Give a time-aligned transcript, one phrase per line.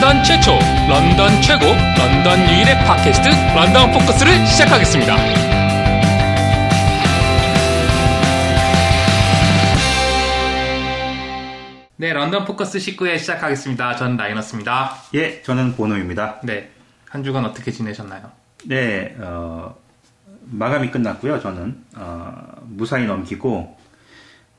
[0.00, 0.52] 런던 최초,
[0.88, 5.14] 런던 최고, 런던 유일의 팟캐스트 런던 포커스를 시작하겠습니다.
[11.98, 13.96] 네, 런던 포커스 19회 시작하겠습니다.
[13.96, 14.94] 전 라이너스입니다.
[15.12, 16.40] 예, 저는 보노입니다.
[16.44, 16.70] 네,
[17.10, 18.22] 한 주간 어떻게 지내셨나요?
[18.64, 19.76] 네, 어,
[20.44, 21.40] 마감이 끝났고요.
[21.40, 23.76] 저는 어, 무사히 넘기고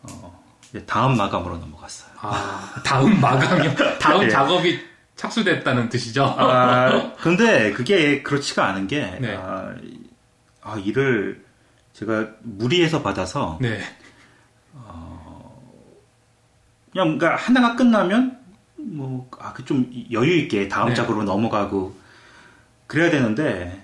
[0.04, 0.44] 어,
[0.86, 2.12] 다음 마감으로 넘어갔어요.
[2.22, 3.74] 아, 다음 마감이요?
[4.00, 4.30] 다음 예.
[4.30, 4.91] 작업이
[5.22, 6.24] 착수됐다는 뜻이죠?
[6.26, 9.36] 아, 근데 그게 그렇지가 않은 게 네.
[9.36, 9.72] 아,
[10.64, 11.46] 아, 일을
[11.94, 13.80] 제가 무리해서 받아서 네.
[16.92, 18.40] 그냥 뭔가 하나가 끝나면
[18.78, 20.96] 뭐 아, 그좀 여유 있게 다음 네.
[20.96, 21.96] 작으로 넘어가고
[22.88, 23.80] 그래야 되는데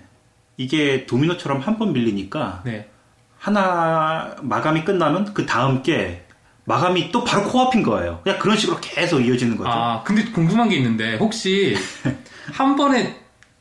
[0.56, 2.90] 이게 도미노처럼 한 번 밀리니까 네.
[3.38, 6.26] 하나 마감이 끝나면 그 다음 게
[6.68, 8.20] 마감이 또 바로 코앞인 거예요.
[8.22, 9.70] 그냥 그런 식으로 계속 이어지는 거죠.
[9.70, 11.74] 아, 근데 궁금한 게 있는데, 혹시
[12.52, 13.16] 한 번에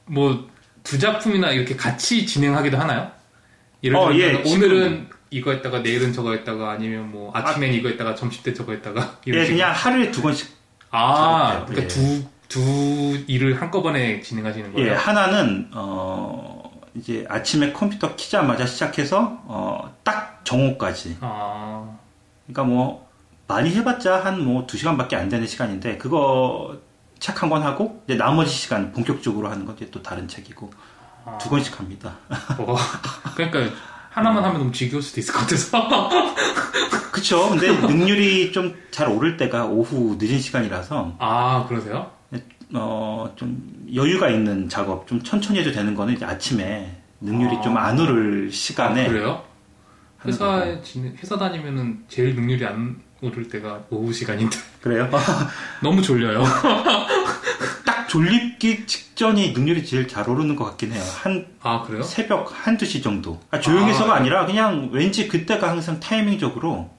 [0.05, 0.47] 뭐
[0.87, 3.11] 두 작품이나 이렇게 같이 진행하기도 하나요?
[3.83, 8.15] 예를 어, 들면 예, 오늘은 이거 했다가 내일은 저거 했다가 아니면 뭐 아침엔 이거 했다가
[8.15, 9.47] 점심 때 저거 했다가 예, 식으로.
[9.49, 10.49] 그냥 하루에 두 번씩.
[10.91, 11.65] 아.
[11.67, 11.87] 그러니까 예.
[11.89, 14.91] 두, 두 일을 한꺼번에 진행하시는 거예요?
[14.91, 21.17] 예, 하나는 어 이제 아침에 컴퓨터 키자마자 시작해서 어 딱 정오까지.
[21.19, 21.97] 아,
[22.47, 23.07] 그러니까 뭐
[23.47, 26.77] 많이 해봤자 한 뭐 두 시간밖에 안 되는 시간인데 그거
[27.19, 30.69] 책 한 권 하고 이제 나머지 시간 본격적으로 하는 건 이제 또 다른 책이고
[31.25, 31.37] 아.
[31.39, 32.15] 두 권씩 합니다.
[32.57, 32.75] 어,
[33.35, 33.73] 그러니까
[34.11, 36.09] 하나만 하면 너무 지겨울 수도 있을 것 같아서.
[37.11, 37.49] 그쵸?
[37.49, 42.09] 근데 능률이 좀 잘 오를 때가 오후 늦은 시간이라서 아, 그러세요?
[42.73, 47.61] 어, 좀 여유가 있는 작업, 좀 천천히 해도 되는 거는 이제 아침에 능률이 아.
[47.61, 49.43] 좀안 오를 시간에 아,
[50.27, 55.09] 회사에 지내- 회사 다니면은 제일 능률이 안 오를 때가 오후 시간인데 그래요?
[55.81, 56.43] 너무 졸려요.
[57.85, 61.03] 딱 졸립기 직전이 능률이 제일 잘 오르는 것 같긴 해요.
[61.23, 62.03] 한 아 그래요?
[62.03, 63.39] 새벽 한두 시 정도.
[63.51, 66.89] 아, 조용해서가 아, 아, 니라 그냥 왠지 그때가 항상 타이밍적으로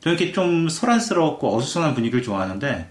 [0.00, 2.90] 저 이렇게 좀 소란스럽고 어수선한 분위기를 좋아하는데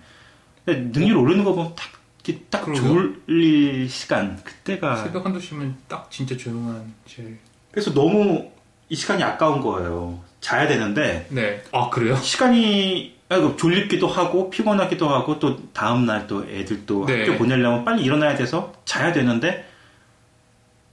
[0.66, 1.86] 능률 오르는 거 보면 딱,
[2.26, 2.84] 이렇게 딱 그러게요.
[3.28, 7.38] 졸릴 시간 그때가 새벽 한두 시면 딱 진짜 조용한 제일.
[7.72, 8.52] 그래서 너무
[8.94, 10.20] 이 시간이 아까운 거예요.
[10.40, 11.64] 자야 되는데 네.
[11.72, 12.16] 아 그래요?
[12.16, 17.22] 시간이 아이고 졸립기도 하고 피곤하기도 하고 또 다음 날 또 애들 또 네.
[17.26, 19.68] 학교 보내려면 빨리 일어나야 돼서 자야 되는데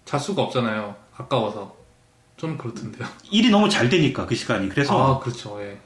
[0.07, 0.97] 잘 수가 없잖아요.
[1.15, 1.77] 아까워서.
[2.39, 3.07] 좀 그렇던데요.
[3.31, 5.61] 일이 너무 잘 되니까 그 시간이 그래서 아 그렇죠.
[5.63, 5.79] 예.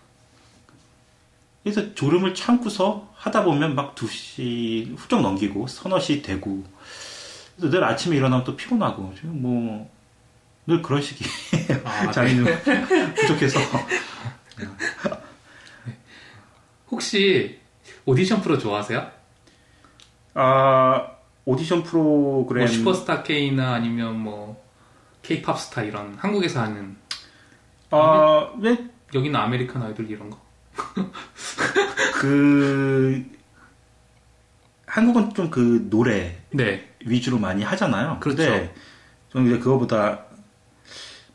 [1.65, 6.63] 그래서 졸음을 참고서 하다 보면 막 2시 훌쩍 넘기고 서너 시 되고
[7.57, 9.91] 그래서 늘 아침에 일어나면 또 피곤하고 지금 뭐
[10.67, 11.81] 늘 그런 식이에요.
[11.85, 12.13] 아, 네.
[12.13, 13.61] 자기는 부족해서
[16.91, 17.59] 혹시
[18.07, 19.11] 오디션 프로 좋아하세요?
[20.35, 21.07] 아
[21.45, 24.63] 오디션 프로그램 뭐 슈퍼스타 K나 아니면 뭐
[25.23, 26.97] K-팝 스타 이런 한국에서 하는
[27.91, 28.77] 아, 왜
[29.15, 30.41] 여기는 American Idol 이런 거.
[32.21, 33.25] 그
[34.87, 36.89] 한국은 좀 그 노래 네.
[37.05, 38.19] 위주로 많이 하잖아요.
[38.21, 38.37] 그렇죠.
[38.39, 38.75] 근데
[39.33, 40.24] 저는 이제 그거보다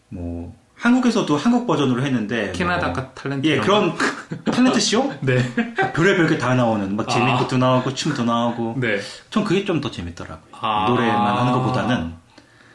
[0.09, 3.93] 뭐 한국에서도 한국 버전으로 했는데 캐나다 뭐, Got Talent 예 그런
[4.45, 5.15] talent show 거.
[5.21, 5.37] 네.
[5.93, 7.37] 별의별 게 다 나오는 막 아.
[7.37, 8.99] 것도 나오고 춤도 나오고 네.
[9.29, 10.47] 전 그게 좀 더 재밌더라고요.
[10.53, 10.85] 아.
[10.89, 12.13] 노래만 하는 것보다는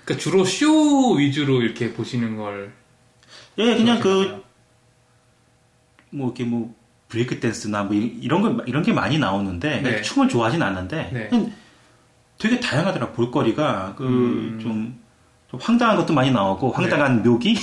[0.05, 2.73] 그러니까 주로 쇼 위주로 이렇게 보시는 걸
[3.59, 4.43] 예 그냥 그?
[6.11, 6.75] 뭐 이렇게 뭐
[7.09, 10.03] 브레이크 댄스나 뭐 이- 이런 거 이런 게 많이 나오는데 네.
[10.03, 11.53] 춤을 좋아하진 않는데 네.
[12.39, 14.59] 되게 다양하더라 볼거리가 그 음.
[14.61, 15.01] 좀,
[15.61, 17.55] 황당한 것도 많이 나오고 황당한 묘기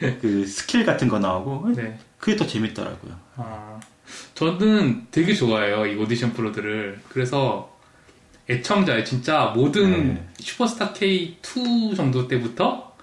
[0.00, 0.18] 네.
[0.20, 1.98] 그 스킬 같은 거 나오고 네.
[2.18, 3.12] 그게 더 재밌더라고요.
[3.36, 3.78] 아,
[4.34, 7.00] 저는 되게 좋아해요 이 오디션 프로들을.
[7.08, 7.74] 그래서
[8.48, 10.28] 애청자의 진짜 모든 네.
[10.38, 12.94] 슈퍼스타 K2 정도 때부터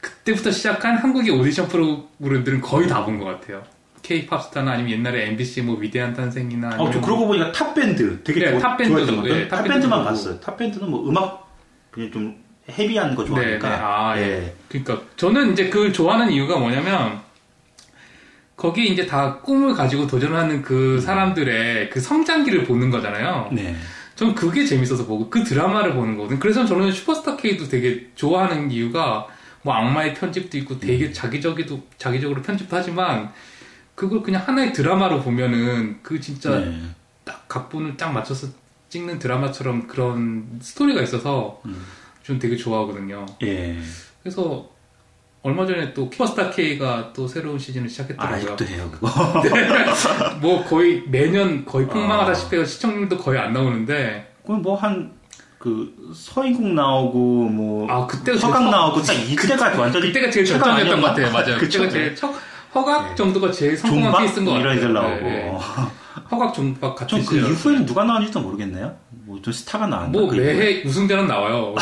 [0.00, 3.62] 그때부터 시작한 한국의 오디션 프로그램들은 거의 다 본 것 같아요.
[4.02, 8.22] K-팝 스타나 아니면 옛날에 MBC 뭐 위대한 탄생이나 어, 아니면 저 그러고 보니까 탑 밴드
[8.24, 9.34] 되게 네, 탑 밴드도, 것 같아요.
[9.40, 10.10] 예, 탑 밴드만 보고.
[10.10, 10.40] 봤어요.
[10.40, 11.54] 탑 밴드는 뭐 음악
[11.90, 13.68] 그냥 좀 헤비한 거 네, 좋아하니까.
[13.68, 13.76] 네.
[13.76, 14.54] 아, 예.
[14.68, 17.20] 그러니까 저는 이제 그걸 좋아하는 이유가 뭐냐면
[18.56, 23.48] 거기에 이제 다 꿈을 가지고 도전하는 그 사람들의 그 성장기를 보는 거잖아요.
[23.52, 23.74] 네.
[24.14, 26.38] 전 그게 재밌어서 보고 그 드라마를 보는 거거든.
[26.38, 29.26] 그래서 저는 슈퍼스타 K도 되게 좋아하는 이유가
[29.62, 31.12] 뭐 악마의 편집도 있고 되게 음.
[31.12, 33.32] 자기적이도 자기적으로 편집도 하지만
[33.94, 36.80] 그걸 그냥 하나의 드라마로 보면은 그 진짜 네.
[37.24, 38.48] 딱 각본을 딱 맞춰서
[38.90, 41.82] 찍는 드라마처럼 그런 스토리가 있어서 음.
[42.22, 43.26] 좀 되게 좋아하거든요.
[43.42, 43.76] 예.
[44.22, 44.68] 그래서
[45.42, 48.36] 얼마 전에 또 슈퍼스타 K가 또 새로운 시즌을 아, 시작했더라고요.
[48.36, 49.08] 아직도 해요, 그거.
[50.40, 51.88] 뭐 거의 매년 거의 아.
[51.88, 55.12] 폭망하다시피 해서 시청률도 거의 안 나오는데 그건 뭐 한,
[55.58, 57.18] 그, 서인국 나오고,
[57.48, 60.06] 뭐, 아 제일 서강 서- 나오고, 딱 이때가 완전히.
[60.08, 61.06] 그때가 제일 절정이었던 것?
[61.08, 61.30] 같아요.
[61.32, 61.58] 맞아요.
[61.58, 62.34] 그때가 제일 첫
[62.74, 63.14] 허각 네.
[63.14, 64.18] 정도가 제일 성공한?
[64.22, 64.72] 케이스인 것 같아요.
[64.72, 65.20] 이런 애들 나오고.
[65.26, 65.58] 네, 네.
[66.30, 67.50] 허각 존박 같은 전그 시절.
[67.52, 68.96] 이후에는 누가 나왔는지도 모르겠네요.
[69.30, 70.10] 뭐좀 스타가 나왔나?
[70.18, 70.32] 뭐?
[70.32, 71.74] 매해 우승자는 나와요.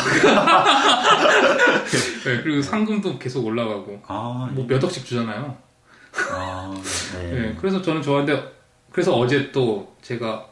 [2.23, 5.57] 네, 그리고 상금도 계속 올라가고 아, 뭐몇 억씩 주잖아요.
[6.31, 6.73] 아,
[7.15, 7.31] 네.
[7.31, 8.53] 네, 그래서 저는 좋아하는데
[8.91, 10.45] 그래서 어제 또 제가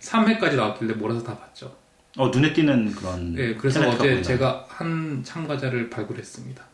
[0.00, 1.72] 3회까지 나왔길래 몰아서 다 봤죠.
[2.16, 3.34] 어, 눈에 띄는 그런.
[3.34, 4.22] 네, 그래서 어제 보이나.
[4.22, 6.64] 제가 한 참가자를 발굴했습니다.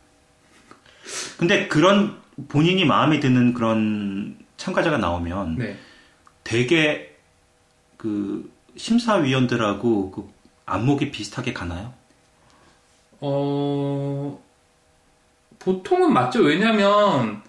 [1.36, 2.16] 근데 그런
[2.48, 5.76] 본인이 마음에 드는 그런 참가자가 나오면 네,
[6.44, 7.18] 되게
[7.98, 10.28] 그 심사위원들하고 그
[10.66, 11.92] 안목이 비슷하게 가나요?
[13.20, 14.38] 어
[15.58, 16.42] 보통은 맞죠.
[16.42, 17.42] 왜냐면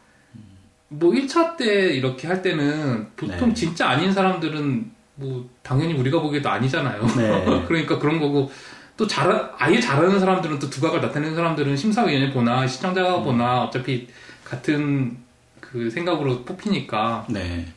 [0.90, 3.54] 뭐 1차 때 이렇게 할 때는 보통 네.
[3.54, 7.06] 진짜 아닌 사람들은 뭐 당연히 우리가 보기에도 아니잖아요.
[7.18, 7.64] 네.
[7.68, 8.52] 그러니까 그런 거고
[8.96, 14.08] 또 잘, 아예 잘하는 사람들은 또 두각을 나타내는 사람들은 심사위원이 보나 시청자가 보나 어차피
[14.44, 15.18] 같은
[15.60, 17.68] 그 생각으로 뽑히니까 네.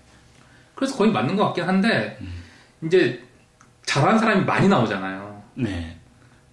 [0.75, 2.19] 그래서 거의 맞는 것 같긴 한데
[2.83, 3.23] 이제
[3.91, 5.43] 잘하는 사람이 많이 나오잖아요.
[5.55, 5.99] 네.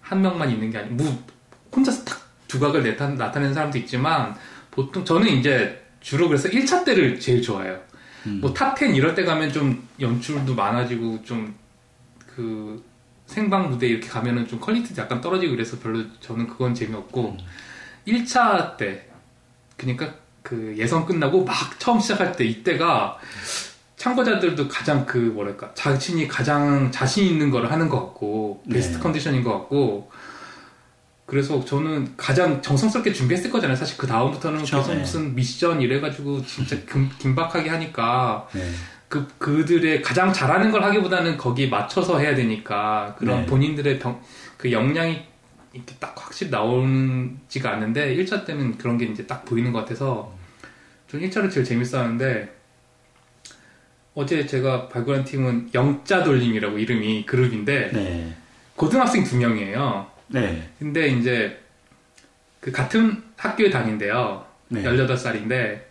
[0.01, 1.23] 한 명만 있는 게 아니고 뭐
[1.75, 4.35] 혼자서 탁 두각을 나타, 나타내는 사람도 있지만
[4.71, 7.79] 보통 저는 이제 주로 그래서 1차 때를 제일 좋아해요.
[8.25, 8.39] 음.
[8.41, 11.67] 뭐 top 10 이럴 때 가면 좀 연출도 많아지고 좀
[12.37, 12.85] 그
[13.25, 17.35] 생방 무대 이렇게 가면은 좀 quality도 약간 떨어지고 그래서 별로 저는 그건 재미없고
[18.07, 19.09] 1차 때
[19.75, 20.13] 그러니까
[20.43, 23.17] 그 예선 끝나고 막 처음 시작할 때 이때가
[23.97, 29.03] 참가자들도 가장 그 뭐랄까 자신이 가장 자신 있는 거를 하는 것 같고 베스트 네.
[29.03, 30.09] 컨디션인 것 같고
[31.25, 33.75] 그래서 저는 가장 정성스럽게 준비했을 거잖아요.
[33.75, 34.99] 사실 그 다음부터는 그쵸, 계속 네.
[34.99, 38.71] 무슨 미션 이래가지고 진짜 금, 긴박하게 하니까 네.
[39.09, 43.45] 그 그들의 가장 잘하는 걸 하기보다는 거기에 맞춰서 해야 되니까 그런 네.
[43.47, 44.21] 본인들의 병,
[44.57, 45.21] 그 역량이
[45.73, 50.33] 이렇게 딱 확실히 나오지가 않는데 1차 때는 그런 게 이제 딱 보이는 것 같아서
[51.09, 52.56] 전 1차를 제일 재밌어 하는데
[54.17, 58.33] 어제 제가 발굴한 팀은 영자 돌림이라고 이름이 그룹인데 네.
[58.75, 60.07] 고등학생 두 명이에요.
[60.29, 60.71] 네.
[60.79, 61.59] 근데 이제
[62.59, 64.43] 그 같은 학교에 다닌대요.
[64.69, 64.81] 네.
[64.81, 65.81] 18살인데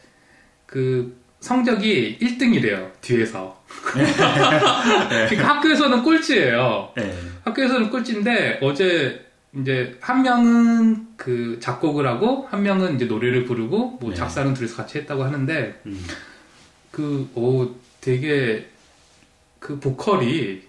[0.67, 2.91] 그 성적이 1등이래요.
[3.01, 3.63] 뒤에서.
[3.97, 5.27] 네.
[5.29, 6.95] 그러니까 학교에서는 꼴찌예요.
[6.97, 7.17] 네.
[7.45, 9.25] 학교에서는 꼴찌인데 어제
[9.55, 14.17] 이제 한 명은 그 작곡을 하고 한 명은 이제 노래를 부르고 뭐 네.
[14.17, 16.05] 작사는 둘이서 같이 했다고 하는데 음.
[16.91, 17.75] 그, 오,
[18.07, 18.71] 되게,
[19.59, 20.63] 그 보컬이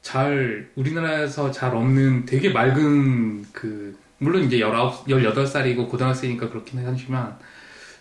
[0.00, 7.38] 잘, 우리나라에서 잘 없는 되게 맑은 그, 물론 이제 19, 18살이고 고등학생이니까 그렇긴 하지만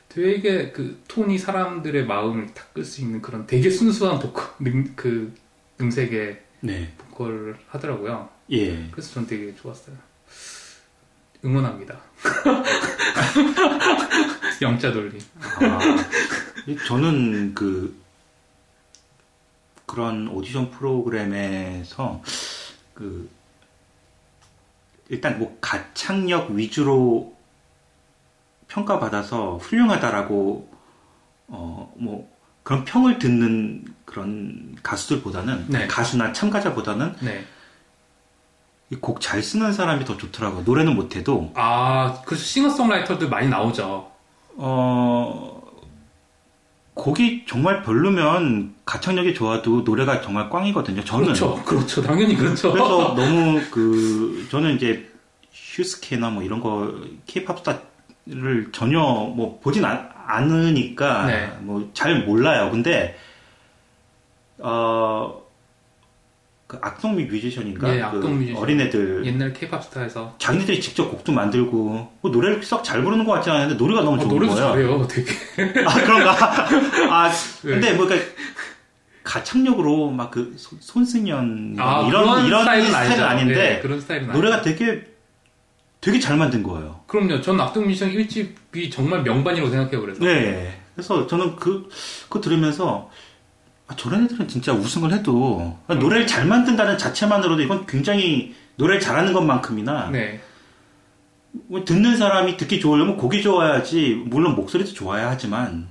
[0.10, 5.32] 되게 그 톤이 사람들의 마음을 탁 끌 수 있는 그런 되게 순수한 보컬, 음, 그
[5.80, 6.92] 음색의 네.
[6.98, 8.30] 보컬을 하더라고요.
[8.52, 8.90] 예.
[8.90, 9.96] 그래서 전 되게 좋았어요.
[11.46, 12.00] 응원합니다.
[14.62, 15.20] 영자 돌림.
[15.40, 15.80] 아,
[16.88, 18.00] 저는 그
[19.86, 22.22] 그런 오디션 프로그램에서
[22.94, 23.30] 그
[25.10, 27.36] 일단 뭐 가창력 위주로
[28.68, 30.72] 평가받아서 훌륭하다라고
[31.48, 32.32] 어 뭐
[32.64, 35.88] 그런 평을 듣는 그런 가수들보다는 네.
[35.88, 37.46] 가수나 참가자보다는 네.
[39.00, 40.64] 곡 잘 쓰는 사람이 더 좋더라고요.
[40.64, 44.12] 노래는 못해도 아, 그 싱어송라이터들 많이 나오죠.
[44.58, 45.62] 어,
[46.94, 51.04] 곡이 정말 별로면 가창력이 좋아도 노래가 정말 꽝이거든요.
[51.04, 51.26] 저는.
[51.26, 52.72] 그렇죠, 그렇죠, 당연히 그렇죠.
[52.72, 55.10] 그래서 너무 그, 저는 이제
[55.52, 56.94] 휴스케나 뭐 이런 거,
[57.26, 61.52] 케이팝 스타를 전혀 뭐 보진 않, 않으니까 네.
[61.62, 62.70] 뭐잘 몰라요.
[62.72, 63.18] 근데,
[64.60, 65.42] 어,
[66.72, 67.94] 그 악동미 뮤지션인가?
[67.94, 68.56] 예, 악동 그 뮤지션.
[68.64, 69.26] 어린애들.
[69.26, 73.76] 옛날 케이팝 스타에서 자기네들이 직접 곡도 만들고, 뭐 노래를 썩 잘 부르는 것 같지 않은데
[73.76, 74.70] 노래가 너무 어, 좋은 노래도 거예요.
[74.70, 75.84] 잘해요, 되게.
[75.86, 76.32] 아 그런가?
[77.14, 77.30] 아
[77.64, 77.72] 네.
[77.72, 78.30] 근데 뭐 그러니까
[79.24, 83.24] 가창력으로 막 그 손승연 아, 이런 이런 스타일은 스타일은.
[83.26, 84.74] 아닌데 네, 그런 스타일은 노래가 아니죠.
[84.78, 85.06] 되게
[86.00, 87.02] 되게 잘 만든 거예요.
[87.08, 90.24] 그럼요, 전 악동 뮤지션 1집이 정말 명반이라고 생각해요, 그래서.
[90.24, 90.80] 네.
[90.96, 91.90] 그래서 저는 그
[92.30, 93.10] 그거 들으면서
[93.92, 99.34] 아, 저런 애들은 진짜 우승을 해도 아, 노래를 잘 만든다는 자체만으로도 이건 굉장히 노래를 잘하는
[99.34, 100.40] 것만큼이나 네.
[101.52, 105.90] 뭐 듣는 사람이 듣기 좋으려면 곡이 좋아야지 물론 목소리도 좋아야 하지만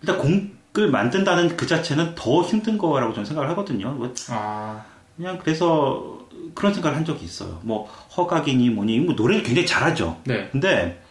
[0.00, 3.90] 일단 곡을 만든다는 그 자체는 더 힘든 거라고 저는 생각을 하거든요.
[3.92, 4.82] 뭐 아,
[5.16, 7.60] 그냥 그래서 그런 생각을 한 적이 있어요.
[7.62, 10.18] 뭐 허각이니 뭐니 뭐 노래를 굉장히 잘하죠.
[10.24, 10.48] 네.
[10.50, 11.02] 근데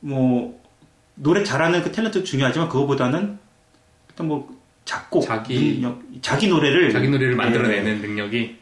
[0.00, 0.60] 뭐
[1.14, 3.38] 노래 잘하는 그 탤런트 중요하지만 그거보다는
[4.10, 8.58] 일단 뭐 작곡, 자기- 능력, 자기 노래를 자기 노래를 예, 만들어내는 능력이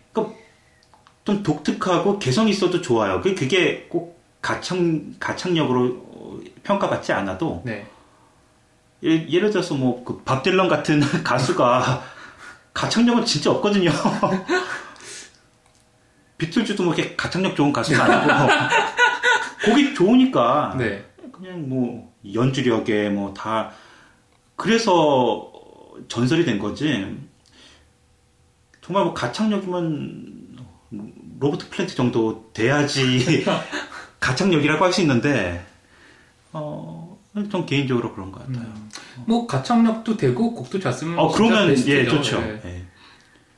[1.25, 3.21] 좀 독특하고 개성 있어도 좋아요.
[3.21, 7.87] 그- 그게 꼭 가창 가창력으로 어, 평가받지 않아도 네.
[9.05, 12.03] 예, 예를 들어서 뭐 그 밥 딜런 같은 가수가
[12.73, 13.91] 가창력은 진짜 없거든요.
[16.39, 18.53] 비틀즈도 뭐 이렇게 가창력 좋은 가수가 아니고
[19.67, 21.05] 곡이 좋으니까 네.
[21.33, 23.71] 그냥 뭐 연주력에 뭐 다
[24.57, 25.50] 그래서
[26.09, 27.16] 전설이 된 거지.
[28.82, 30.59] 정말 뭐 가창력이면
[31.38, 33.44] 로버트 플랜트 정도 돼야지
[34.20, 35.64] 가창력이라고 할 수 있는데
[36.52, 37.11] 어
[37.49, 38.66] 좀 개인적으로 그런 것 같아요.
[39.26, 41.92] 뭐 가창력도 되고 곡도 잘 쓰면 어 음, 그러면 베스트죠.
[41.92, 42.40] 예 좋죠.
[42.40, 42.61] 네.
[42.64, 42.85] 예.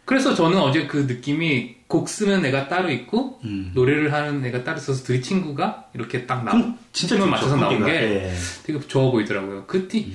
[0.04, 3.70] 그래서 저는 어제 그 느낌이 곡 쓰는 애가 따로 있고 음.
[3.74, 6.52] 노래를 하는 애가 따로 있어서 두 친구가 이렇게 딱 나.
[6.92, 7.16] 진짜.
[7.24, 7.84] 맞춰서 나온.
[7.86, 8.34] 게 예.
[8.64, 9.64] 되게 좋아 보이더라고요.
[9.66, 10.12] 그 팀이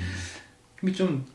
[0.83, 0.93] 음.
[0.93, 1.25] 좀,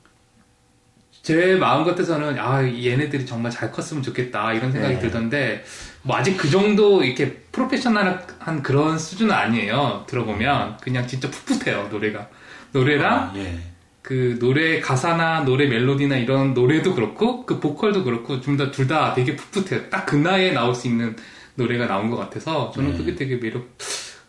[1.22, 5.00] 제 마음 같아서는, 아, 얘네들이 정말 잘 컸으면 좋겠다, 이런 생각이 네.
[5.00, 5.64] 들던데,
[6.02, 10.04] 뭐, 아직 그 정도, 이렇게, 프로페셔널한 그런 수준은 아니에요.
[10.08, 10.78] 들어보면.
[10.78, 12.28] 그냥 진짜 풋풋해요, 노래가.
[12.72, 13.56] 노래랑, 아, 예.
[14.02, 19.14] 그, 노래 가사나, 노래 멜로디나 이런 노래도 그렇고, 그 보컬도 그렇고, 좀 다, 둘 다
[19.14, 19.90] 되게 풋풋해요.
[19.90, 21.14] 딱 그 나이에 나올 수 있는
[21.54, 22.98] 노래가 나온 것 같아서, 저는 네.
[22.98, 23.68] 그게 되게 매력,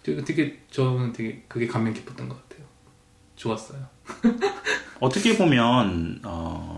[0.03, 2.67] 되게, 되게, 저는 되게, 그게 감명 깊었던 것 같아요.
[3.35, 3.79] 좋았어요.
[4.99, 6.72] 어떻게 보면 어,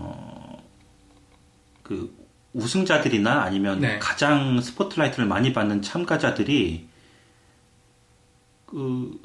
[1.86, 2.12] 그
[2.52, 4.00] 우승자들이나 아니면 네.
[4.00, 6.88] 가장 스포트라이트를 많이 받는 참가자들이
[8.66, 9.20] 그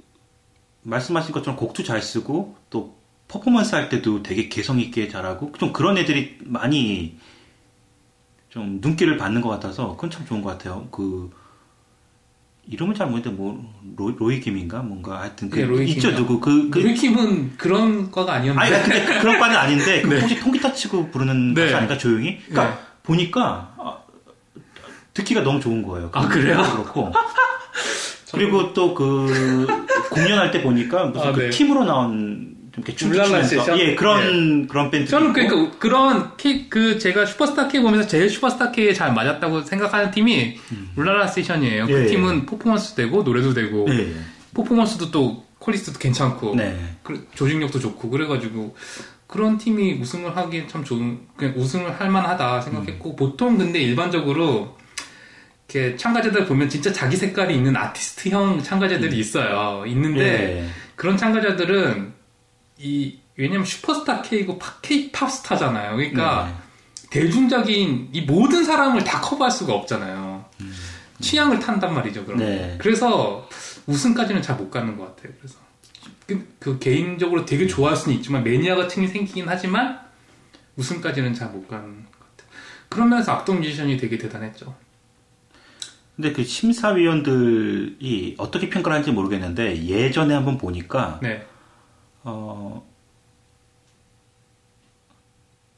[0.83, 2.95] 말씀하신 것처럼 곡도 잘 쓰고 또
[3.27, 7.17] 퍼포먼스 할 때도 되게 개성 있게 잘하고 좀 그런 애들이 많이
[8.49, 10.87] 좀 눈길을 받는 것 같아서 그건 참 좋은 것 같아요.
[10.91, 11.31] 그
[12.71, 16.15] 이름은 잘 모르겠는데 뭐 로, 로이 김인가 뭔가 하여튼 그 네, 로이 있죠.
[16.15, 18.75] 누구 그, 그 루이킴은 그런 과가 아니었는데.
[18.75, 20.21] 아니 근데 그- 그런 바는 아닌데 그 네.
[20.21, 21.63] 혹시 통기타 치고 부르는 네.
[21.65, 22.39] 가수 아닌가 조용히?
[22.47, 22.81] 그러니까 네.
[23.03, 23.97] 보니까 아,
[25.13, 26.09] 듣기가 너무 좋은 거예요.
[26.13, 26.61] 아, 그래요?
[26.61, 27.11] 그렇고
[28.33, 29.67] 그리고 또 그
[30.09, 31.49] 공연할 때 보니까 무슨 아, 그 네.
[31.49, 33.79] 팀으로 나온 좀 이렇게 춤 울랄라 추면서 세션?
[33.79, 38.71] 예 그런 그런 밴드 저는 그러니까 그런 K 그 제가 슈퍼스타 K 보면서 제일 슈퍼스타
[38.71, 40.57] K에 잘 맞았다고 생각하는 팀이
[40.95, 41.87] 울랄라 세션이에요.
[41.87, 41.97] 그 음.
[41.97, 42.07] 예, 예.
[42.07, 44.13] 팀은 퍼포먼스 되고 노래도 되고 네.
[44.53, 46.77] 퍼포먼스도 또 quality도 괜찮고 네.
[47.03, 48.75] 그- 조직력도 좋고 그래가지고
[49.27, 52.61] 그런 팀이 우승을 하기엔 참 좋은 그냥 우승을 할 만하다 음.
[52.61, 54.77] 생각했고 보통 근데 일반적으로
[55.69, 59.83] 이렇게 참가자들 보면 진짜 자기 색깔이 있는 아티스트형 참가자들이 있어요.
[59.87, 60.69] 있는데 예.
[60.95, 62.20] 그런 참가자들은
[62.81, 65.95] 이 왜냐면 슈퍼스타 K고 K-팝 스타잖아요.
[65.95, 67.09] 그러니까 네.
[67.09, 70.45] 대중적인 이 모든 사람을 다 커버할 수가 없잖아요.
[71.19, 72.25] 취향을 탄단 말이죠.
[72.25, 72.39] 그럼.
[72.39, 72.75] 네.
[72.79, 73.47] 그래서
[73.85, 75.33] 우승까지는 잘 못 가는 것 같아요.
[75.39, 75.57] 그래서
[76.25, 79.99] 그, 그 개인적으로 되게 좋아할 수는 있지만 매니아 같은 게 생기긴 하지만
[80.77, 82.49] 우승까지는 잘 못 가는 것 같아요.
[82.89, 84.75] 그러면서 악동 뮤지션이 되게 대단했죠.
[86.15, 91.45] 근데 그 심사위원들이 어떻게 평가를 하는지 모르겠는데 예전에 한번 보니까 네,
[92.23, 92.85] 어,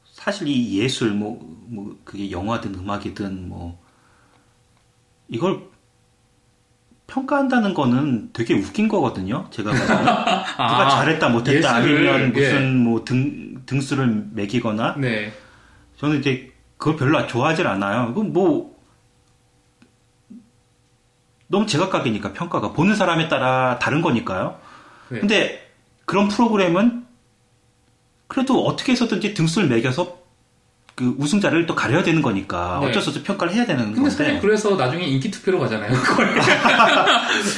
[0.04, 3.78] 사실 이 예술, 뭐, 뭐, 그게 영화든 음악이든 뭐,
[5.28, 5.62] 이걸
[7.06, 9.46] 평가한다는 거는 되게 웃긴 거거든요.
[9.50, 9.78] 제가 때.
[10.56, 12.70] 누가 잘했다, 못했다, 예술을, 아니면 무슨 예.
[12.70, 15.32] 뭐 등, 등수를 매기거나, 네,
[15.98, 18.08] 저는 이제 그걸 별로 좋아하질 않아요.
[18.08, 18.74] 그건 뭐,
[21.46, 22.72] 너무 제각각이니까 평가가.
[22.72, 24.58] 보는 사람에 따라 다른 거니까요.
[25.10, 25.20] 네.
[25.20, 25.63] 근데
[26.04, 27.04] 그런 프로그램은
[28.26, 30.24] 그래도 어떻게 해서든지 등수를 매겨서
[30.94, 32.88] 그 우승자를 또 가려야 되는 거니까 네.
[32.88, 34.38] 어쩔 수 없이 평가를 해야 되는 근데 건데.
[34.40, 35.92] 그래서 나중에 인기 투표로 가잖아요.
[36.02, 36.34] 거의,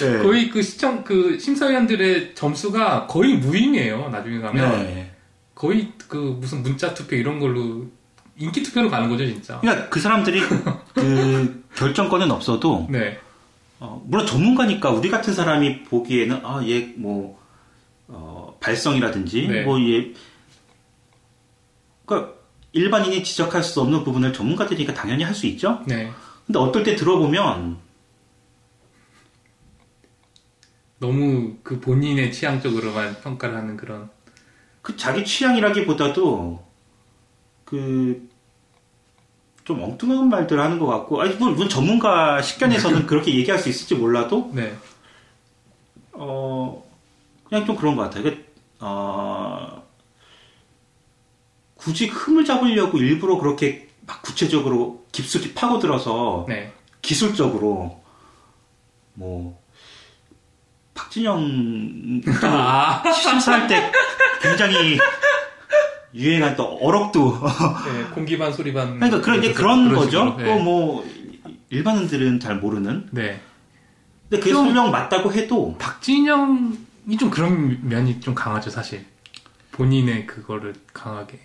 [0.00, 0.18] 네.
[0.22, 4.08] 거의 그 시청 그 심사위원들의 점수가 거의 무의미해요.
[4.08, 5.14] 나중에 가면 네.
[5.54, 7.86] 거의 그 무슨 문자 투표 이런 걸로
[8.38, 9.60] 인기 투표로 가는 거죠, 진짜.
[9.60, 10.40] 그러니까 그 사람들이
[10.94, 13.18] 그 결정권은 없어도 네,
[13.80, 17.38] 어, 물론 전문가니까 우리 같은 사람이 보기에는 아 얘뭐
[18.08, 18.35] 어,
[18.66, 19.62] 발성이라든지 네.
[19.62, 20.12] 뭐얘
[22.04, 22.34] 그러니까
[22.72, 25.82] 일반인이 지적할 수 없는 부분을 전문가들이니까 당연히 할 수 있죠.
[25.86, 26.12] 네.
[26.46, 27.78] 근데 어떨 때 들어보면
[30.98, 34.10] 너무 그 본인의 취향적으로만 평가를 하는 그런.
[34.82, 36.64] 그 자기 취향이라기보다도
[37.64, 38.36] 그
[39.66, 43.96] 좀 엉뚱한 말들 하는 것 같고 아니 뭐, 물론 전문가 식견에서는 그렇게 얘기할 수 있을지
[43.96, 44.72] 몰라도 네,
[46.12, 46.84] 어
[47.48, 48.32] 그냥 좀 그런 것 같아요.
[48.78, 49.82] 그, 어,
[51.74, 58.02] 굳이 흠을 잡으려고 일부러 그렇게 막 구체적으로 깊숙이 파고들어서 네, 기술적으로
[59.14, 59.60] 뭐
[60.94, 63.92] 박진영 아, 심사할 때
[64.40, 64.98] 굉장히
[66.14, 67.38] 유행한 또 어록도
[67.86, 68.94] 네, 공기반 소리반.
[68.98, 70.34] 그러니까 그런 이제 그런 그런 거죠.
[70.38, 70.44] 네.
[70.44, 71.04] 또뭐
[71.70, 73.08] 일반인들은 잘 모르는.
[73.12, 73.40] 네.
[74.28, 76.76] 근데 그게 좀- 설령 맞다고 해도 박진영
[77.08, 79.04] 이 좀 그런 면이 좀 강하죠, 사실.
[79.72, 81.40] 본인의 그거를 강하게.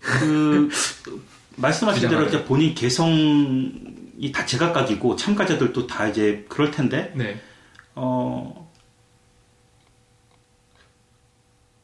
[0.00, 0.68] 그
[1.56, 2.26] 말씀하신 대로.
[2.26, 7.40] 이제 본인 개성이 다 제각각이고 참가자들도 다 이제 그럴 텐데 네.
[7.94, 8.70] 어,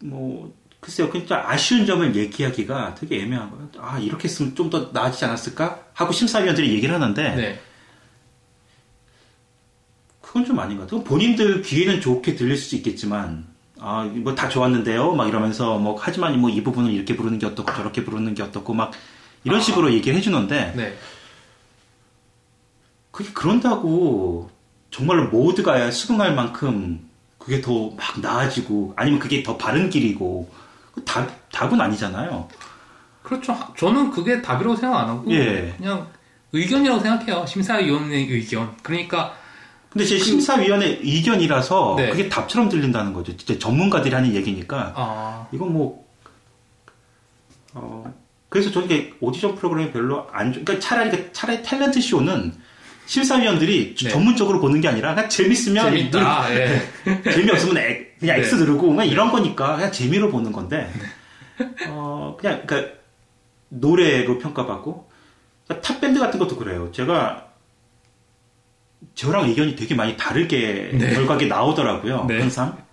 [0.02, 3.68] 뭐, 글쎄요, 진짜 아쉬운 점을 얘기하기가 되게 애매한 거예요.
[3.78, 5.86] 아, 이렇게 했으면 좀 더 나아지지 않았을까?
[5.94, 7.60] 하고 심사위원들이 얘기를 하는데, 네.
[10.64, 11.04] 아닌 것 같아요.
[11.04, 13.46] 본인들 귀에는 좋게 들릴 수 있겠지만,
[13.80, 15.12] 아, 뭐 다 좋았는데요?
[15.12, 18.74] 막 이러면서, 뭐, 하지만 뭐 이 부분은 이렇게 부르는 게 어떻고, 저렇게 부르는 게 어떻고,
[18.74, 18.92] 막,
[19.44, 20.96] 이런 식으로 얘기를 해주는데, 네.
[23.10, 24.50] 그게 그런다고
[24.90, 30.50] 정말로 모두가 수긍할 만큼 그게 더 막 나아지고 아니면 그게 더 바른 길이고
[30.92, 32.48] 그 답, 답은 아니잖아요.
[33.22, 33.56] 그렇죠.
[33.76, 35.74] 저는 그게 답이라고 생각 안 하고 예.
[35.76, 36.08] 그냥
[36.52, 37.46] 의견이라고 생각해요.
[37.46, 38.74] 심사위원의 의견.
[38.82, 39.36] 그러니까
[39.94, 42.10] 근데 제 심사위원회 의견이라서 네.
[42.10, 43.34] 그게 답처럼 들린다는 거죠.
[43.36, 46.04] 진짜 전문가들이 하는 얘기니까 아, 이건 뭐
[47.74, 48.12] 어,
[48.48, 52.52] 그래서 저는 이게 오디션 프로그램이 별로 안 좋, 그러니까 차라리 그- 차라리 탤런트 쇼는
[53.06, 54.08] 심사위원들이 네.
[54.10, 56.54] 전문적으로 보는 게 아니라 그냥 재밌으면 재밌다.
[56.54, 56.82] 예.
[57.32, 58.42] 재미없으면 엑- 그냥 네.
[58.42, 60.90] X 누르고 그냥 이런 거니까 그냥 재미로 보는 건데
[61.88, 62.94] 어 그냥 그러니까
[63.68, 65.08] 노래로 평가받고
[65.66, 66.90] 그러니까 탑 밴드 같은 것도 그래요.
[66.92, 67.48] 제가
[69.14, 71.14] 저랑 의견이 되게 많이 다르게 네.
[71.14, 72.26] 결과가 나오더라고요.
[72.26, 72.40] 네.
[72.40, 72.84] 항상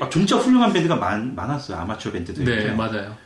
[0.00, 1.78] 아, 진짜 훌륭한 밴드가 많, 많았어요.
[1.78, 2.44] 아마추어 밴드들.
[2.44, 3.16] 네, 맞아요.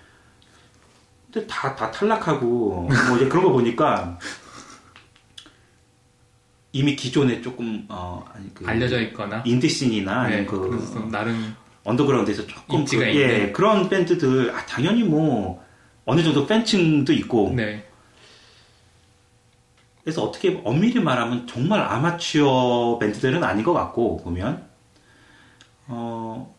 [1.33, 4.19] 근데 다, 다 탈락하고, 뭐 이제 그런 거 보니까,
[6.73, 8.67] 이미 기존에 조금, 어, 아니, 그.
[8.67, 13.01] 알려져 있거나 인디 scene이나, 네, 그, 나름 언더그라운드에서 조금, 그.
[13.15, 15.65] 예, 그런 밴드들, 아, 당연히 뭐,
[16.05, 17.87] 어느 정도 팬층도 있고, 네.
[20.03, 24.67] 그래서 어떻게 엄밀히 말하면 정말 아마추어 밴드들은 아닌 것 같고, 보면,
[25.89, 26.55] 어,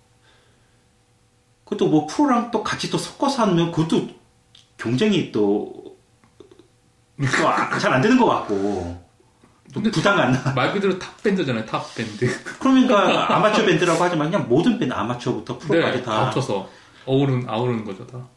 [1.63, 4.07] 그것도 뭐 프로랑 또 같이 또 섞어서 하면 그것도
[4.77, 5.95] 경쟁이 또,
[7.79, 9.01] 잘안 되는 것 같고,
[9.73, 10.51] 부담 안 나.
[10.53, 11.65] 말 그대로 탑 밴드잖아요.
[11.65, 12.27] 탑 밴드.
[12.59, 16.25] 그러니까 아마추어 밴드라고 하지만 그냥 모든 밴드 아마추어부터 프로까지 네, 다 다.
[16.25, 16.67] 합쳐서
[17.05, 18.27] 어우른 아우르는 거죠, 다.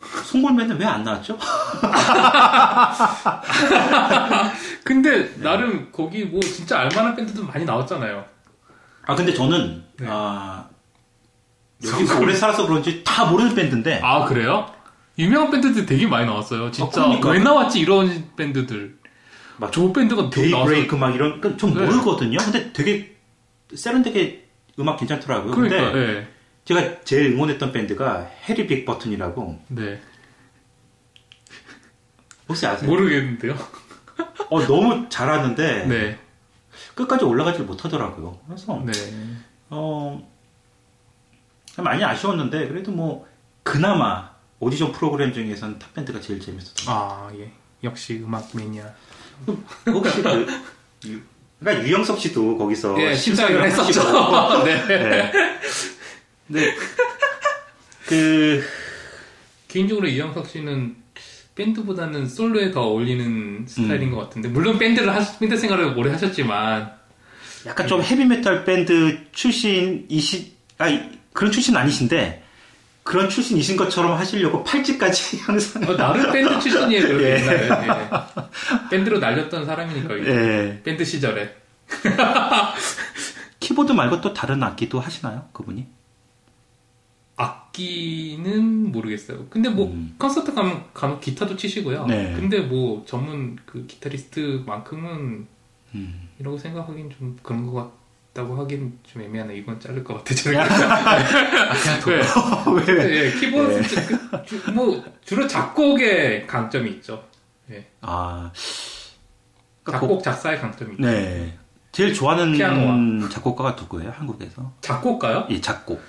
[0.00, 1.38] 송골매는 왜 안 나왔죠?
[4.84, 8.24] 근데 나름 거기 뭐 진짜 알만한 밴드도 많이 나왔잖아요.
[9.06, 10.06] 아 근데 저는 네.
[10.08, 10.66] 아
[11.84, 14.66] 여기 서 오래 살아서 그런지 다 모르는 밴드인데 아 그래요?
[15.18, 16.70] 유명한 밴드들 되게 많이 나왔어요.
[16.70, 17.30] 진짜 아, 그러니까.
[17.30, 18.98] 왜 나왔지 이런 밴드들.
[19.58, 20.70] 막 좋은 밴드가 되게 나왔어요.
[20.74, 21.84] 데이 브레이크 막 이런 그좀 네.
[21.84, 22.38] 모르거든요.
[22.38, 23.16] 근데 되게
[23.74, 25.52] 세련되게 음악 괜찮더라고요.
[25.52, 26.28] 그러니까, 근데 예.
[26.70, 30.00] 제가 제일 응원했던 밴드가 Harry Big Button이라고 네.
[32.48, 32.88] 혹시 아세요?
[32.88, 33.56] 모르겠는데요.
[34.50, 36.18] 어, 너무 잘하는데 네.
[36.94, 38.38] 끝까지 올라가질 못하더라고요.
[38.46, 38.92] 그래서 네.
[39.70, 40.24] 어
[41.78, 43.26] 많이 아쉬웠는데 그래도 뭐
[43.64, 44.30] 그나마
[44.60, 46.86] 오디션 프로그램 중에서는 탑 밴드가 제일 재밌었어요.
[46.86, 47.50] 아, 예.
[47.82, 48.84] 역시 음악 매니아.
[49.88, 50.46] 혹시 그
[51.06, 51.20] 유-
[51.58, 54.62] 그러니까 유영석 씨도 거기서 예, 심사위원 했었죠.
[54.64, 54.86] 네.
[54.86, 55.32] 네.
[56.50, 56.74] 근데
[58.06, 58.64] 그
[59.68, 60.96] 개인적으로 유영석 씨는
[61.54, 64.14] 밴드보다는 솔로에 더 어울리는 스타일인 음.
[64.14, 66.90] 것 같은데 물론 밴드를 하, 밴드 생활을 오래 하셨지만
[67.66, 72.42] 약간 좀 헤비메탈 밴드 출신이시 아 이- 그런 출신 아니신데
[73.02, 77.02] 그런 출신이신 것처럼 하시려고 팔찌까지 항상 어, 나름 밴드 출신이에요.
[77.06, 77.40] 그래도 예.
[77.40, 77.68] 옛날에.
[77.68, 78.88] 예.
[78.90, 80.18] 밴드로 날렸던 사람이니까.
[80.26, 80.80] 예.
[80.84, 81.54] 밴드 시절에.
[83.60, 85.86] 키보드 말고 또 다른 악기도 하시나요 그분이?
[87.40, 89.46] 악기는 모르겠어요.
[89.48, 90.14] 근데 뭐 음.
[90.18, 92.06] 콘서트 가면 간혹 기타도 치시고요.
[92.06, 92.34] 네.
[92.36, 95.46] 근데 뭐 전문 그 기타리스트만큼은
[95.94, 96.28] 음.
[96.38, 97.92] 이라고 생각하긴 좀 그런 것
[98.34, 99.56] 같다고 하긴 좀 애매하네.
[99.56, 100.34] 이건 자를 것 같아.
[100.34, 100.64] 제가.
[102.06, 102.20] 네.
[102.96, 103.26] 왜?
[103.26, 107.24] 예, 키보드 그, 주- 뭐 주로 작곡의 강점이 있죠.
[108.02, 108.50] 아
[109.82, 111.02] 그러니까 작곡 작사의 강점이 있죠.
[111.02, 111.56] 네.
[111.92, 113.28] 제일 좋아하는 피아노와.
[113.30, 114.10] 작곡가가 누구예요?
[114.10, 114.72] 한국에서?
[114.80, 115.46] 작곡가요?
[115.48, 116.00] 이 작곡.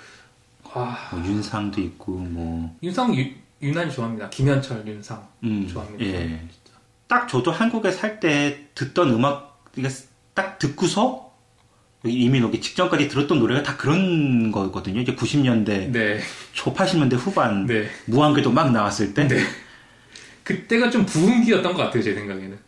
[0.74, 3.26] 와뭐 윤상도 있고 뭐 윤상 유,
[3.60, 4.30] 유난히 좋아합니다.
[4.30, 6.04] 김현철 윤상 음, 좋아합니다.
[6.04, 6.28] 예.
[6.28, 6.78] 진짜.
[7.06, 9.94] 딱 저도 한국에 살 때 듣던 음악 그러니까
[10.34, 11.30] 딱 듣고서
[12.04, 15.00] 이미 여기 직전까지 들었던 노래가 다 그런 거거든요.
[15.00, 16.20] 이제 90년대 네,
[16.52, 17.86] 초 80년대 후반 네.
[18.06, 19.40] 무한궤도 막 나왔을 때 네.
[20.42, 22.58] 그때가 좀 부흥기였던 것 같아요, 제 생각에는.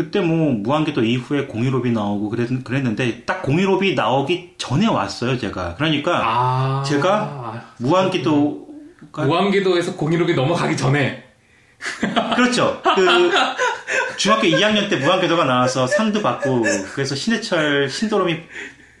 [0.00, 5.74] 그때 뭐 무한궤도 이후에 공유롭이 나오고 그랬, 그랬 는데 딱 공유롭이 나오기 전에 왔어요 제가
[5.74, 6.82] 그러니까 아.
[6.82, 8.66] 제가 무한궤도
[9.12, 11.24] 무한궤도에서 공유롭이 넘어가기 전에
[12.36, 12.80] 그렇죠.
[12.94, 13.30] 그
[14.16, 16.62] 중학교 2학년 때 무한궤도가 나와서 상도 받고
[16.94, 18.40] 그래서 신해철 신도롬이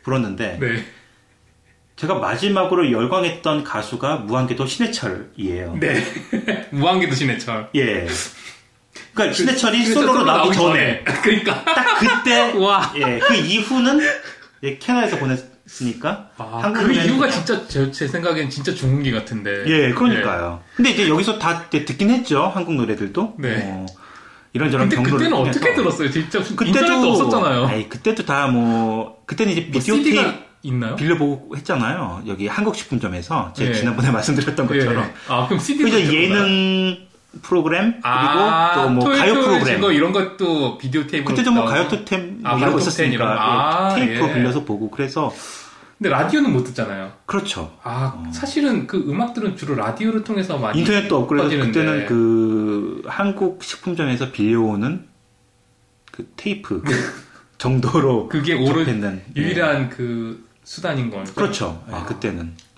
[0.02, 0.84] 불었는데 네.
[1.96, 5.76] 제가 마지막으로 열광했던 가수가 무한궤도 신해철이에요.
[5.80, 6.02] 네.
[6.72, 7.70] 무한궤도 신해철.
[7.74, 8.06] 예.
[9.14, 12.92] 그러니까 신해철이 그래서 솔로로 솔로 나오기 전에 그러니까 딱 그때 와.
[12.96, 14.00] 예, 그 이후는
[14.62, 19.64] 예, 캐나다에서 보냈으니까 아, 한국 그 이유가 진짜 제, 제 생각엔 진짜 중흥기 같은데.
[19.66, 20.62] 예, 그러니까요.
[20.76, 22.50] 근데 이제 여기서 다 듣긴 했죠.
[22.54, 23.34] 한국 노래들도.
[23.38, 23.62] 네.
[23.64, 23.86] 어,
[24.52, 25.58] 이런저런 근데 경로를 그때는 통해서.
[25.58, 26.10] 어떻게 들었어요?
[26.10, 27.66] 진짜 그때도 없었잖아요.
[27.66, 30.96] 아니, 그때도 다 뭐 그때는 이제 뭐 비디오 CD가 테이프 있나요?
[30.96, 32.24] 빌려보고 했잖아요.
[32.26, 33.74] 여기 한국식품점에서 제가 예.
[33.74, 35.04] 지난번에 말씀드렸던 것처럼.
[35.04, 35.12] 예.
[35.28, 36.98] 아 그럼 CD 그래서 예능
[37.42, 39.80] 프로그램 그리고 아, 또뭐 가요 프로그램.
[39.80, 41.28] 거 이런 것도 비디오 테이프.
[41.28, 43.24] 그때도 뭐 가요 토템 아, 뭐 이런 거 있었으니까.
[43.24, 44.34] 예, 아, 테이프로 예.
[44.34, 45.32] 빌려서 보고 그래서
[45.98, 47.12] 근데 라디오는 못 듣잖아요.
[47.26, 47.76] 그렇죠.
[47.82, 51.50] 아 사실은 그 음악들은 주로 라디오를 통해서 많이 인터넷도 없고 그래서.
[51.50, 55.06] 그때는 그 한국 식품점에서 빌려오는
[56.10, 56.82] 그 테이프
[57.58, 59.40] 정도로 그게 접했는 예.
[59.40, 61.32] 유일한 그 수단인 거니까.
[61.34, 61.84] 그렇죠.
[61.90, 62.04] 예, 아.
[62.04, 62.69] 그때는 네,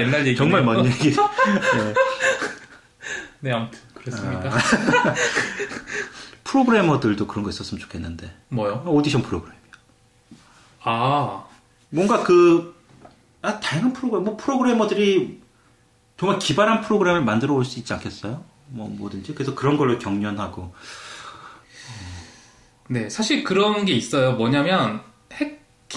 [0.00, 0.36] 옛날 얘기.
[0.36, 1.08] 정말 먼 얘기.
[1.10, 1.14] 예.
[3.40, 4.50] 네 아무튼 그렇습니다.
[4.50, 4.58] 아.
[6.44, 8.82] 프로그래머들도 그런 거 있었으면 좋겠는데 뭐요?
[8.86, 9.54] 오디션 프로그램.
[10.82, 11.44] 아
[11.90, 12.74] 뭔가 그
[13.42, 15.42] 아, 다양한 프로그램, 뭐 프로그래머들이
[16.16, 18.44] 정말 기발한 프로그램을 만들어 올 수 있지 않겠어요?
[18.68, 20.74] 뭐 뭐든지 그래서 그런 걸로 경연하고
[22.88, 24.32] 네, 사실 그런 게 있어요.
[24.32, 25.00] 뭐냐면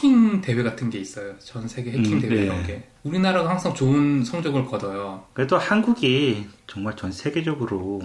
[0.02, 1.38] 해킹 대회 같은 게 있어요.
[1.40, 2.44] 전 세계 해킹 음, 대회 네.
[2.46, 2.88] 이런 게.
[3.04, 5.26] 우리나라가 항상 좋은 성적을 거둬요.
[5.34, 8.02] 그래도 한국이 정말 전 세계적으로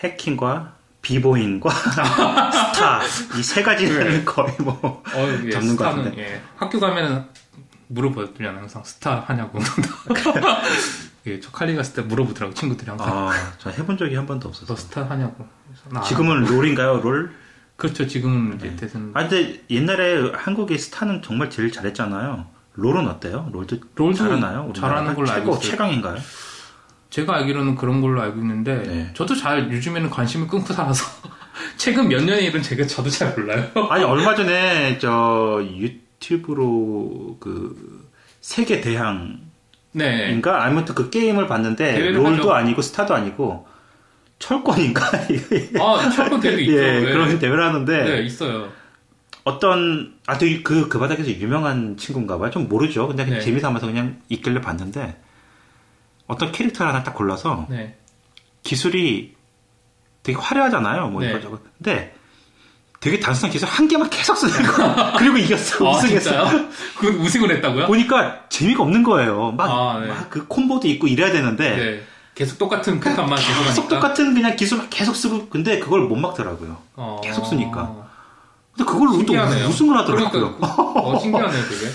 [0.00, 3.00] 해킹과 비보잉과 스타
[3.38, 6.18] 이 세 가지를 거의 뭐 어, 예, 잡는 것 같은데.
[6.18, 7.24] 예, 학교 가면은
[7.88, 9.58] 물어보면 항상 스타 하냐고.
[11.26, 13.08] 예, 저 칼리 갔을 때 물어보더라고 친구들이 항상.
[13.28, 14.76] 아, 저 해본 적이 한 번도 너 없었어요.
[14.76, 15.46] 스타 하냐고.
[16.06, 17.32] 지금은 롤인가요, 롤?
[17.80, 18.06] 그렇죠.
[18.06, 18.68] 지금은 네.
[18.68, 22.46] 이제 대선 아, 근데 옛날에 한국의 스타는 정말 제일 잘했잖아요.
[22.74, 23.48] 롤은 어때요?
[23.52, 24.72] 롤도, 롤도 잘하나요?
[24.76, 25.70] 잘하는 걸로 알고 있어요.
[25.70, 26.18] 최강인가요?
[27.08, 29.10] 제가 알기로는 그런 걸로 알고 있는데 네.
[29.14, 31.04] 저도 잘 요즘에는 관심을 끊고 살아서
[31.76, 33.66] 최근 몇 년의 일은 제가 저도 잘 몰라요.
[33.88, 38.08] 아니 얼마 전에 저 유튜브로 그
[38.40, 39.40] 세계 대항인가
[39.92, 40.40] 네.
[40.44, 42.52] 아무튼 그 게임을 봤는데 롤도 하죠.
[42.52, 43.66] 아니고 스타도 아니고
[44.40, 45.06] 철권인가
[45.80, 46.72] 아, 철권 대회도 있죠.
[46.72, 47.12] 예, 네.
[47.12, 48.72] 그런 대회를 하는데 네, 있어요.
[49.44, 53.44] 어떤 아그그 그 바닥에서 유명한 친구인가 봐요 좀 모르죠 근데 그냥 네.
[53.44, 55.18] 재미 삼아서 그냥 있길래 봤는데
[56.26, 57.96] 어떤 캐릭터 하나 딱 골라서 네.
[58.62, 59.34] 기술이
[60.22, 61.30] 되게 화려하잖아요 뭐 네.
[61.30, 62.14] 이거저거 근데
[63.00, 66.68] 되게 단순한 기술 한 개만 계속 쓰는 거 그리고 이겼어 아, 우승했어 진짜요?
[66.98, 67.86] 그건 우승을 했다고요?
[67.86, 69.52] 보니까 재미가 없는 거예요.
[69.52, 70.06] 막, 아, 네.
[70.08, 72.02] 막그 콤보도 있고 이래야 되는데 네.
[72.34, 73.64] 계속 똑같은 패턴만 계속 하니까.
[73.68, 76.76] 계속 똑같은 그냥 기술 막 계속 쓰고 근데 그걸 못 막더라고요.
[76.96, 77.20] 어...
[77.22, 78.08] 계속 쓰니까.
[78.76, 79.66] 근데 그걸로 또 신기하네요.
[79.66, 80.30] 우승을 하더라고요.
[80.30, 81.90] 그러니까, 그- 어, 신기하네요, 되게.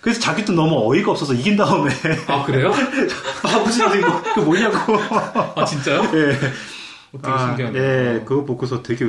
[0.00, 1.90] 그래서 자기도 너무 어이가 없어서 이긴 다음에
[2.26, 2.72] 아, 그래요?
[3.44, 4.96] 아 무슨 뭐, 그 뭐냐고.
[5.54, 6.02] 아, 진짜요?
[6.14, 6.32] 예.
[7.12, 7.82] 어, 되게 아, 신기하네요.
[7.82, 9.08] 예, 그거 보고서 되게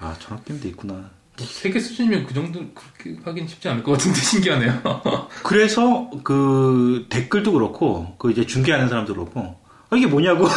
[0.00, 1.10] 아 저런 게임도 있구나.
[1.38, 4.82] 뭐 세계 수준이면 그 정도 그렇게 하긴 쉽지 않을 것 같은데 신기하네요.
[5.44, 9.56] 그래서 그 댓글도 그렇고 그 이제 중계하는 사람도 그렇고
[9.90, 10.46] 아, 이게 뭐냐고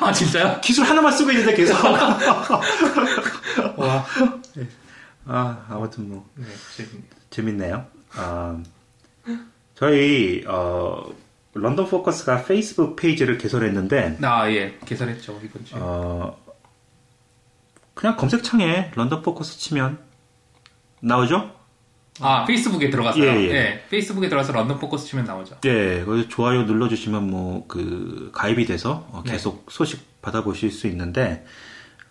[0.00, 0.60] 아, 진짜요?
[0.60, 1.74] 기술 하나만 쓰고 있는데 계속
[3.78, 4.04] 와.
[5.26, 6.44] 아 아무튼 뭐 네,
[6.76, 7.02] 재밌네.
[7.30, 7.86] 재밌네 요.
[8.16, 8.58] 아,
[9.74, 11.02] 저희 어,
[11.54, 14.76] 런던 포커스가 페이스북 페이지를 개설했는데 아, 예.
[14.84, 15.78] 개설했죠, 이번 주에.
[15.80, 16.36] 어,
[17.94, 19.98] 그냥 검색창에 런던 포커스 치면
[21.00, 21.52] 나오죠?
[22.20, 23.24] 아, 페이스북에 들어가서요?
[23.24, 23.52] 예, 예.
[23.52, 25.56] 네, 페이스북에 들어가서 런던 포커스 치면 나오죠.
[25.64, 29.32] 예, 거기서 좋아요 눌러주시면 뭐 그 가입이 돼서 어, 네.
[29.32, 31.44] 계속 소식 받아보실 수 있는데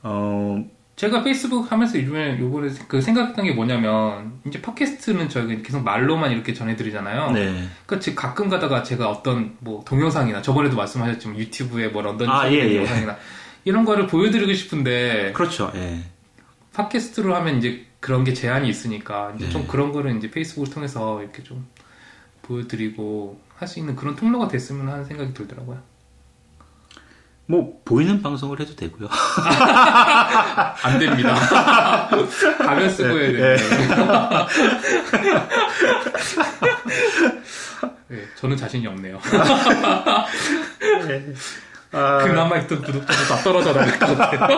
[0.02, 0.64] 어,
[0.96, 6.54] 제가 페이스북 하면서 요즘에 요번에 그 생각했던 게 뭐냐면, 이제 팟캐스트는 저희가 계속 말로만 이렇게
[6.54, 7.32] 전해드리잖아요.
[7.32, 12.52] 네, 그즉 가끔 가다가 제가 어떤 뭐 동영상이나 저번에도 말씀하셨지만 유튜브에 뭐 런던 아, 아,
[12.52, 12.78] 예, 예.
[12.78, 13.18] 영상이나
[13.66, 15.72] 이런 거를 보여드리고 싶은데 그렇죠.
[15.76, 16.00] 예.
[16.74, 19.52] 팟캐스트로 하면 이제 그런 게 제한이 있으니까 이제 네.
[19.52, 21.68] 좀 그런 거를 이제 페이스북을 통해서 이렇게 좀
[22.42, 25.82] 보여드리고 할 수 있는 그런 통로가 됐으면 하는 생각이 들더라고요.
[27.46, 29.08] 뭐 보이는 방송을 해도 되고요.
[30.84, 31.34] 안 됩니다.
[32.60, 33.56] 가면 쓰고 해야 네.
[33.56, 33.96] 되는데.
[38.10, 39.20] 네, 저는 자신이 없네요.
[41.94, 44.58] 아, 그나마 있던 구독자도 다 떨어져 나갈 것 같아요.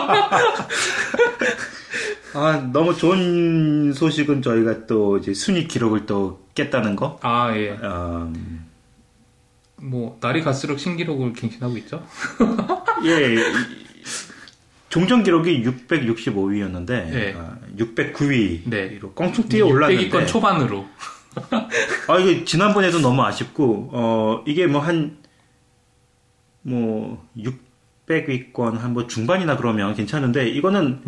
[2.34, 7.18] 아, 너무 좋은 소식은 저희가 또 이제 순위 기록을 또 깼다는 거.
[7.22, 7.70] 아, 예.
[7.70, 8.66] 음,
[9.76, 12.04] 뭐, 날이 갈수록 신기록을 갱신하고 있죠?
[13.04, 13.38] 예, 이-
[14.88, 17.36] 종전 기록이 665위였는데 아, 네.
[17.76, 18.98] 609위로 네.
[19.14, 20.86] 껑충 뛰어 올랐는데 600위권 초반으로.
[22.08, 25.18] 아 이게 지난번에도 너무 아쉽고 어 이게 뭐 한
[26.68, 27.24] 뭐
[28.08, 31.00] 600위권 한뭐 중반이나 그러면 괜찮은데 이거는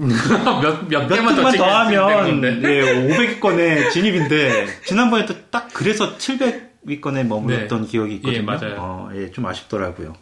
[0.63, 2.69] 몇, 몇몇 개만 더 찍으면 더하면 되는 건데.
[2.71, 3.09] 예,
[3.41, 8.39] 500위권에 진입인데 지난번에 또 딱 그래서 700위권에 머물렀던 기억이 있거든요.
[8.39, 8.75] 예, 맞아요.
[8.79, 10.15] 어, 예, 좀 아쉽더라고요.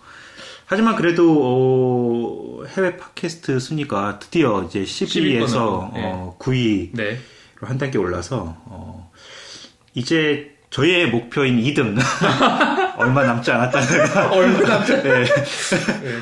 [0.66, 6.02] 하지만 그래도 어, 해외 팟캐스트 순위가 드디어 이제 10위에서 10위권으로, 예.
[6.04, 7.18] 어, 9위로 네.
[7.60, 9.10] 한 단계 올라서 어,
[9.94, 11.96] 이제 저희의 목표인 2등
[12.96, 14.84] 얼마 남지 않았다는 얼마나.
[14.84, 15.02] 네.
[15.02, 15.26] 네,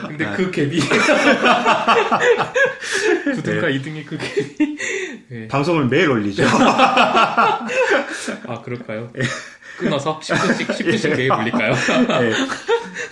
[0.07, 0.81] 근데 그 갭이.
[3.25, 4.79] 9등과 2등의 그 갭이.
[5.29, 5.49] 네.
[5.49, 6.45] 방송을 매일 올리죠.
[6.47, 7.67] 아,
[8.65, 9.11] 그럴까요?
[9.79, 11.75] 끊어서 10분씩, 10분씩 매일 올릴까요?
[11.75, 12.33] 네.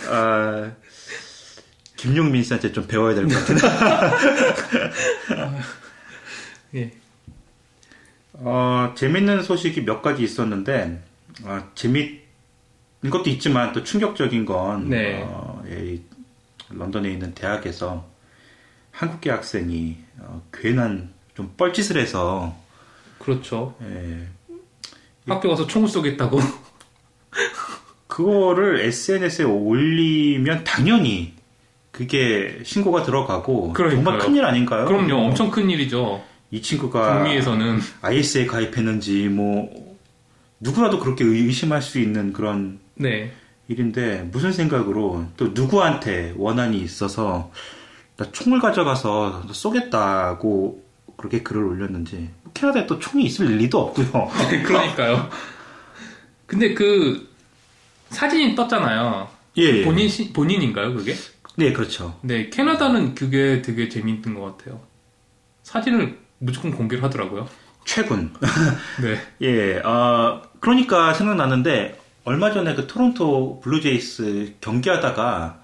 [0.09, 0.71] 아,
[1.97, 3.69] 김용민 씨한테 좀 배워야 될 것 같은데.
[6.77, 6.91] 예.
[8.35, 11.01] 어, 재밌는 소식이 몇 가지 있었는데,
[11.45, 12.22] 아, 재밌
[13.03, 15.23] 는 것도 있지만 또 충격적인 건, 네.
[15.27, 16.01] 어, 예, 이
[16.69, 18.07] 런던에 있는 대학에서
[18.93, 22.57] 한국계 학생이 어, 괜한 좀 뻘짓을 해서,
[23.19, 23.75] 그렇죠.
[23.83, 24.29] 예,
[25.27, 26.39] 학교 가서 총을 쏘겠다고.
[28.07, 31.33] 그거를 SNS에 올리면 당연히
[31.91, 34.05] 그게 신고가 들어가고 그러니까요.
[34.05, 34.85] 정말 큰일 아닌가요?
[34.85, 35.15] 그럼요.
[35.29, 36.23] 엄청 큰 일이죠.
[36.51, 37.81] 이 친구가 북미에서는.
[38.03, 39.97] IS에 가입했는지 뭐
[40.61, 43.33] 누구라도 그렇게 의심할 수 있는 그런 네.
[43.69, 47.51] 일인데 무슨 생각으로 또 누구한테 원한이 있어서
[48.17, 50.83] 나 총을 가져가서 너 쏘겠다고
[51.17, 54.31] 그렇게 글을 올렸는지 뭐 캐나다에 또 총이 있을 리도 없고요.
[54.65, 55.29] 그러니까요.
[56.47, 57.29] 근데 그
[58.11, 59.29] 사진이 떴잖아요.
[59.59, 59.85] 예, 예.
[59.85, 61.15] 본인 시- 본인인가요, 그게?
[61.57, 62.19] 네 그렇죠.
[62.23, 64.81] 네, 캐나다는 그게 되게 재밌는 것 같아요.
[65.63, 67.47] 사진을 무조건 공개를 하더라고요.
[67.85, 68.33] 최군.
[69.03, 69.19] 네.
[69.43, 75.61] 예, 아, 그러니까 생각나는데, 얼마 전에 그 토론토 블루제이스 경기하다가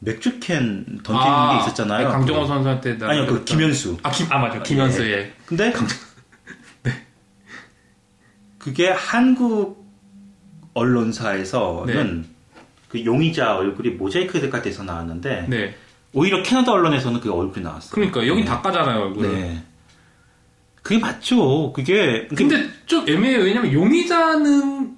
[0.00, 2.08] 맥주캔 던지는 게 있었잖아요.
[2.08, 3.98] 네, 강정호 선수한테 나- 아니요, 그 김현수.
[4.02, 4.60] 아, 김, 아, 맞아.
[4.62, 5.32] 김현수, 예.
[5.46, 5.72] 근데,
[8.58, 9.86] 그게 한국
[10.74, 12.26] 언론사에서는
[12.88, 15.74] 그 용의자 얼굴이 모자이크 가 돼서 나왔는데, 네.
[16.12, 17.90] 오히려 캐나다 언론에서는 그 얼굴이 나왔어요.
[17.92, 18.50] 그러니까, 여긴 네.
[18.50, 19.32] 다 까잖아요, 얼굴을.
[19.32, 19.62] 네.
[20.82, 21.72] 그게 맞죠.
[21.72, 22.26] 그게.
[22.34, 23.44] 근데 좀 애매해요.
[23.44, 24.96] 왜냐면 용의자는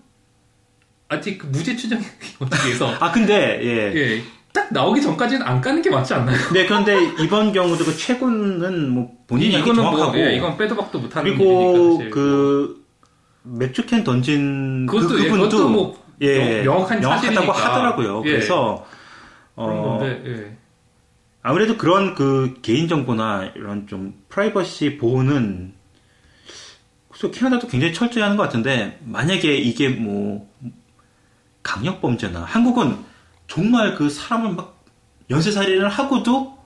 [1.14, 2.02] 아직 그 무죄 추정이
[2.40, 2.92] 어떻게 해서.
[3.00, 3.92] 아, 근데, 예.
[3.96, 4.22] 예.
[4.52, 6.36] 딱 나오기 전까지는 안 까는 게 맞지 않나요?
[6.52, 11.00] 네, 그런데 이번 경우도 그 최군은 뭐 본인이 이거는 정확하고 뭐, 예, 이건 빼도 박도
[11.00, 12.14] 못하는 그리고 일이니까.
[12.14, 12.84] 그
[13.42, 17.72] 맥주캔 던진 그, 그것도, 예, 그분도 그것도 뭐 예, 명- 명확한 명확하다고 사실이니까.
[17.72, 18.22] 하더라고요.
[18.26, 18.30] 예.
[18.30, 18.86] 그래서
[19.56, 20.56] 그런 어, 건데, 예.
[21.42, 25.72] 아무래도 그런 그 개인 정보나 이런 좀 프라이버시 보호는
[27.10, 30.48] 그래서 캐나다도 굉장히 철저히 하는 것 같은데 만약에 이게 뭐
[31.64, 32.96] 강력 범죄나 한국은
[33.48, 34.84] 정말 그 사람을 막
[35.30, 36.56] 연쇄살인을 하고도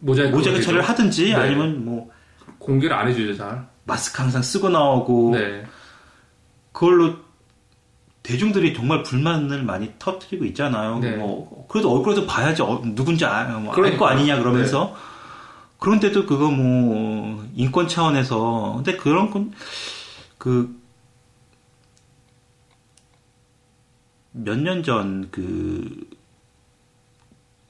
[0.00, 0.82] 모자이크 모자이크 처리를?
[0.82, 1.34] 하든지 네.
[1.34, 2.10] 아니면 뭐
[2.58, 3.68] 공개를 안 해주죠, 잘.
[3.84, 5.64] 마스크 항상 쓰고 나오고 네.
[6.72, 7.14] 그걸로
[8.22, 10.98] 대중들이 정말 불만을 많이 터뜨리고 있잖아요.
[10.98, 11.12] 네.
[11.12, 14.06] 뭐 그래도 얼굴에도 봐야지 어, 누군지 아, 뭐 알거.
[14.06, 14.96] 아니냐 그러면서
[15.78, 19.52] 그런데도 그거 뭐 인권 차원에서 근데 그런 건
[20.38, 20.77] 그
[24.44, 26.08] 몇 년 전 그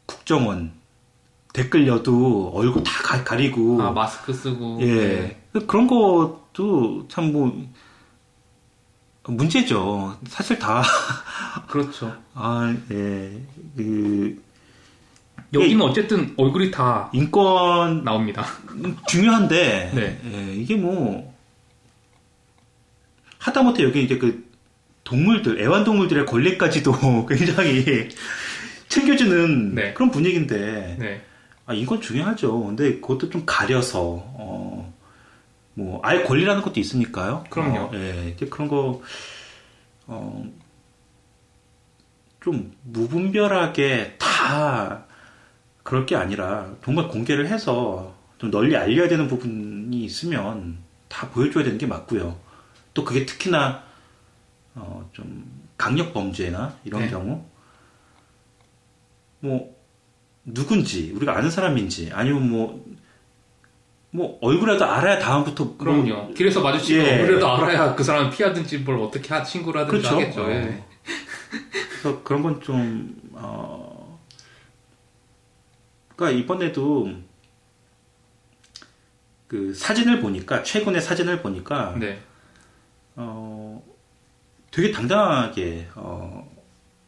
[0.07, 0.73] 국정원
[1.53, 4.79] 댓글려도 얼굴 다 가, 가리고 아, 마스크 쓰고.
[4.83, 5.39] 예.
[5.53, 5.61] 네.
[5.67, 7.53] 그런 것도 참 뭐,
[9.25, 10.19] 문제죠.
[10.27, 10.83] 사실 다,
[11.69, 12.17] 그렇죠.
[12.35, 13.43] 아, 예.
[13.77, 14.43] 그,
[15.53, 18.45] 여기는 어쨌든 얼굴이 다 인권 나옵니다.
[19.09, 20.21] 중요한데, 네.
[20.33, 21.35] 예, 이게 뭐,
[23.39, 24.48] 하다못해 여기 이제 그
[25.09, 28.11] 동물들, 애완동물들의 권리까지도 굉장히
[28.89, 29.95] 챙겨주는 네.
[29.95, 31.23] 그런 분위기인데, 네.
[31.65, 32.65] 아, 이건 중요하죠.
[32.65, 34.95] 근데 그것도 좀 가려서, 어,
[35.73, 37.45] 뭐, 아예 권리라는 것도 있으니까요.
[37.49, 37.79] 그럼요.
[37.79, 39.01] 어, 예, 그런 거,
[40.07, 40.45] 어,
[42.43, 45.05] 좀 무분별하게 다
[45.83, 51.79] 그럴 게 아니라 정말 공개를 해서 좀 널리 알려야 되는 부분이 있으면 다 보여줘야 되는
[51.79, 52.39] 게 맞고요.
[52.95, 53.88] 또 그게 특히나,
[54.79, 55.45] 어, 좀
[55.77, 57.11] 강력 범죄나 이런 네.
[57.11, 57.45] 경우,
[59.41, 59.77] 뭐,
[60.45, 62.49] 누군지 우리가 아는 사람인지 아니면
[64.11, 66.33] 뭐뭐 얼굴이라도 알아야 다음부터 뭐- 그럼요.
[66.33, 67.19] 길에서 마주치면 예.
[67.27, 70.17] 그래도 알아야 그 사람을 피하든지 뭘 어떻게 하, 신고를 하든지 그렇죠.
[70.17, 70.45] 하겠죠.
[70.45, 70.51] 어.
[70.51, 70.85] 예.
[71.91, 74.19] 그래서 그런 건 좀, 어,
[76.17, 77.11] 그니까 이번에도
[79.47, 82.21] 그 사진을 보니까, 최근의 사진을 보니까, 네.
[83.17, 83.83] 어,
[84.79, 86.49] 되게 당당하게, 어,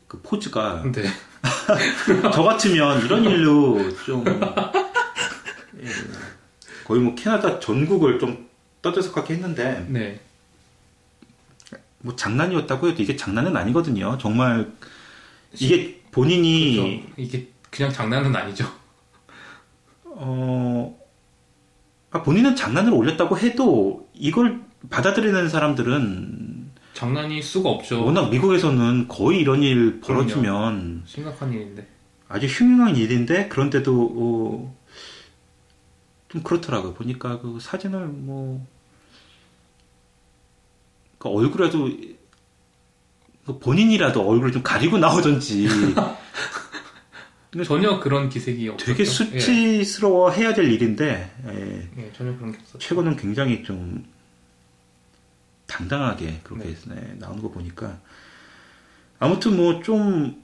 [0.09, 1.05] 그 포즈가, 네.
[2.35, 5.89] 저 같으면 이런 일로 좀, 예,
[6.85, 8.49] 거의 뭐 캐나다 전국을 좀
[8.83, 10.21] 떠들썩하게 했는데, 네.
[12.01, 14.19] 뭐 장난이었다고 해도 이게 장난은 아니거든요.
[14.19, 14.73] 정말,
[15.53, 17.13] 이게 본인이, 그렇죠.
[17.19, 18.69] 이게 그냥 장난은 아니죠.
[20.07, 21.01] 어,
[22.11, 26.50] 아, 본인은 장난을 올렸다고 해도 이걸 받아들이는 사람들은
[26.95, 28.05] 장난일 수가 없죠.
[28.05, 31.87] 워낙 미국에서는 거의 이런 일 벌어지면 심각한 일인데.
[32.29, 34.77] 아주 흉흉한 일인데 그런데도 어,
[36.29, 36.95] 좀 그렇더라고요.
[36.95, 38.65] 보니까 그 사진을 뭐그
[41.25, 41.91] 얼굴이라도
[43.47, 45.67] 그 본인이라도 얼굴을 좀 가리고 나오던지
[47.65, 48.93] 전혀 그런 기색이 없었죠.
[48.93, 51.89] 되게 수치스러워 해야 될 일인데 예.
[51.99, 52.79] 예, 예, 전혀 그런 게 없었죠.
[52.79, 54.05] 최근은 굉장히 좀
[55.71, 56.95] 당당하게 그렇게 네.
[56.95, 57.99] 네, 나오는 거 보니까
[59.19, 60.43] 아무튼 뭐좀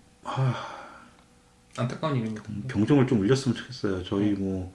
[1.77, 2.43] 안타까운 일입니다.
[2.69, 4.05] 병정을 좀 울렸으면 좋겠어요.
[4.05, 4.73] 저희 뭐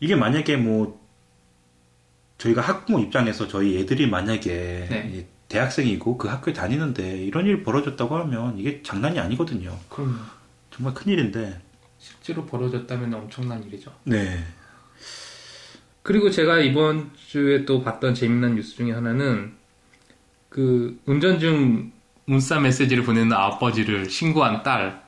[0.00, 1.00] 이게 만약에 뭐
[2.38, 5.10] 저희가 학부모 입장에서 저희 애들이 만약에 네.
[5.14, 9.78] 이 대학생이고 그 학교에 다니는데 이런 일 벌어졌다고 하면 이게 장난이 아니거든요.
[9.88, 10.16] 그럼요.
[10.70, 11.60] 정말 큰 일인데.
[11.98, 13.94] 실제로 벌어졌다면 엄청난 일이죠.
[14.04, 14.44] 네.
[16.02, 19.52] 그리고 제가 이번 주에 또 봤던 재미난 뉴스 중에 하나는
[20.48, 21.92] 그 운전 중
[22.24, 25.02] 문자 메시지를 보내는 아버지를 신고한 딸.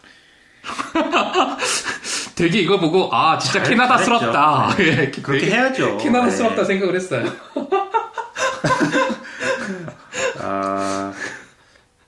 [2.36, 4.74] 되게 이거 보고 아 진짜 잘- 캐나다스럽다.
[4.80, 5.98] 예, 그렇게 되게 해야죠.
[6.02, 6.64] 캐나다스럽다 네.
[6.64, 7.24] 생각을 했어요.
[10.40, 11.12] 아,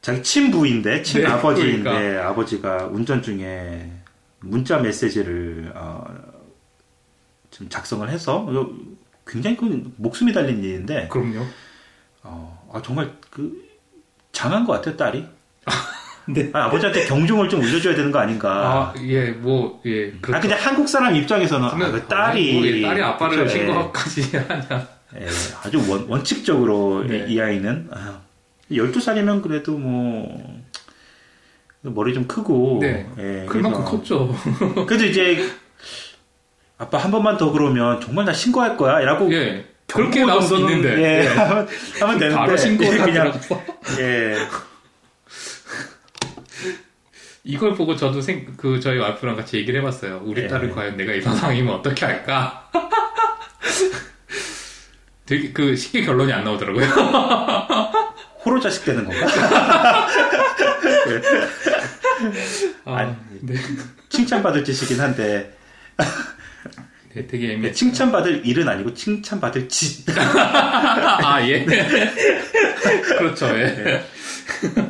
[0.03, 2.29] 자기 친부인데, 네, 친아버지인데, 그러니까.
[2.29, 3.91] 아버지가 운전 중에
[4.41, 6.05] 문자 메시지를, 어,
[7.57, 8.47] 좀 작성을 해서,
[9.27, 11.45] 굉장히 그 목숨이 달린 일인데, 그럼요.
[12.23, 13.65] 어, 아, 정말 그,
[14.33, 15.25] 장한 것 같아요, 딸이.
[16.29, 16.51] 네.
[16.53, 18.51] 아, 아버지한테 경종을 좀 울려줘야 되는 거 아닌가.
[18.51, 20.13] 아, 예, 뭐, 예.
[20.33, 22.53] 아, 근데 한국 사람 입장에서는, 아, 근데 그 딸이.
[22.53, 23.67] 뭐, 예, 딸이 아빠를 그쵸, 예.
[23.67, 24.89] 신고까지 하냐.
[25.19, 25.27] 예,
[25.63, 27.27] 아주 원, 원칙적으로 네.
[27.29, 28.21] 이, 이 아이는 아,
[28.71, 30.63] 12살이면 그래도 뭐
[31.81, 33.09] 머리 좀 크고 네.
[33.19, 34.35] 예, 그만큼 컸죠.
[34.87, 35.49] 그래도 이제
[36.79, 39.67] 아빠 한 번만 더 그러면 정말 나 신고할 거야 라고 예.
[39.87, 40.97] 그렇게 나올 수 있는데.
[40.99, 41.29] 예, 예.
[41.29, 41.69] 하면,
[42.01, 43.63] 하면 되는데 바로 신고를 그냥 하더라고.
[43.99, 44.37] 예,
[47.45, 50.23] 이걸 보고 저도 생, 그, 저희 와이프랑 같이 얘기를 해봤어요.
[50.25, 50.49] 우리 네.
[50.49, 52.69] 딸은 과연 내가 이런 상황이면 어떻게 할까?
[55.25, 56.85] 되게, 그, 쉽게 결론이 안 나오더라고요.
[58.45, 59.27] 호로 자식 되는 건가?
[62.85, 63.55] 아, 아니, 네.
[64.09, 65.57] 칭찬받을 짓이긴 한데
[67.17, 67.73] 네, 되게 애매해.
[67.73, 70.05] 칭찬받을 일은 아니고 칭찬받을 짓.
[70.21, 71.65] 아, 예.
[73.17, 74.05] 그렇죠, 예.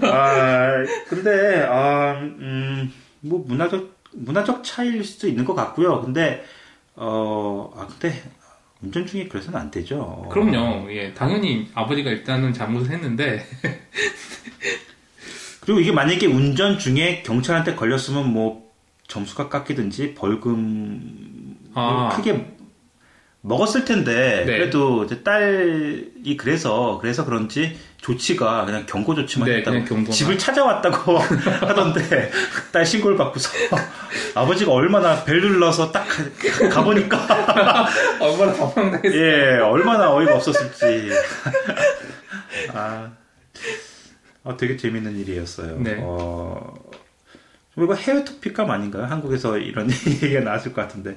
[0.02, 0.72] 아,
[1.08, 6.02] 근데, 아, 음, 뭐, 문화적, 문화적 차이일 수도 있는 것 같고요.
[6.02, 6.44] 근데,
[6.96, 8.20] 어, 아, 근데,
[8.82, 10.28] 운전 중에 그래서는 안 되죠.
[10.32, 11.14] 그럼요, 예.
[11.14, 13.46] 당연히 아버지가 일단은 잘못을 했는데,
[15.60, 18.66] 그리고 이게 만약에 운전 중에 경찰한테 걸렸으면 뭐,
[19.06, 21.35] 점수가 깎이든지 벌금,
[21.76, 22.08] 아.
[22.16, 22.52] 크게
[23.42, 24.56] 먹었을 텐데, 네.
[24.58, 29.84] 그래도 이제 딸이 그래서, 그래서 그런지 조치가 그냥 경고 조치만 네, 했다고.
[29.84, 30.10] 그냥.
[30.10, 31.16] 집을 찾아왔다고
[31.60, 32.32] 하던데,
[32.72, 33.50] 딸 신고를 받고서
[34.34, 37.86] 아버지가 얼마나 벨 눌러서 딱 가- 가보니까,
[38.20, 39.16] 얼마나 당황당했어.
[39.16, 41.10] 예, 얼마나 어이가 없었을지.
[42.72, 43.12] 아,
[44.42, 45.78] 어, 되게 재밌는 일이었어요.
[45.78, 45.98] 네.
[46.00, 46.74] 어,
[47.78, 49.04] 이거 해외 토픽감 아닌가요?
[49.04, 51.16] 한국에서 이런 얘기가 나왔을 것 같은데.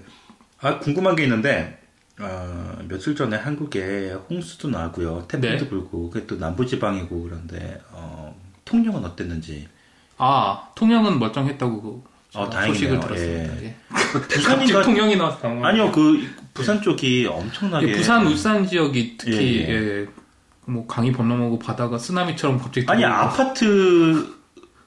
[0.61, 1.79] 아, 궁금한 게 있는데,
[2.19, 5.25] 어, 며칠 전에 한국에 홍수도 나고요.
[5.27, 5.69] 태풍도 네.
[5.69, 8.35] 불고, 그게 또 남부지방이고 그런데, 어,
[8.65, 9.67] 통영은 어땠는지.
[10.17, 12.03] 아, 통영은 멀쩡했다고
[12.35, 12.73] 어, 제가 다행이네요.
[12.73, 13.63] 소식을 들었습니다.
[13.63, 13.75] 예.
[13.89, 14.81] 갑자기 부산인가?
[14.83, 15.65] 통영이 나와서 당황.
[15.65, 17.87] 아니요, 그, 부산 쪽이 엄청나게.
[17.87, 20.07] 예, 부산, 울산 지역이 특히 예, 예,
[20.65, 24.27] 뭐 강이 건너오고 바다가 쓰나미처럼 갑자기 아니, 아파트까지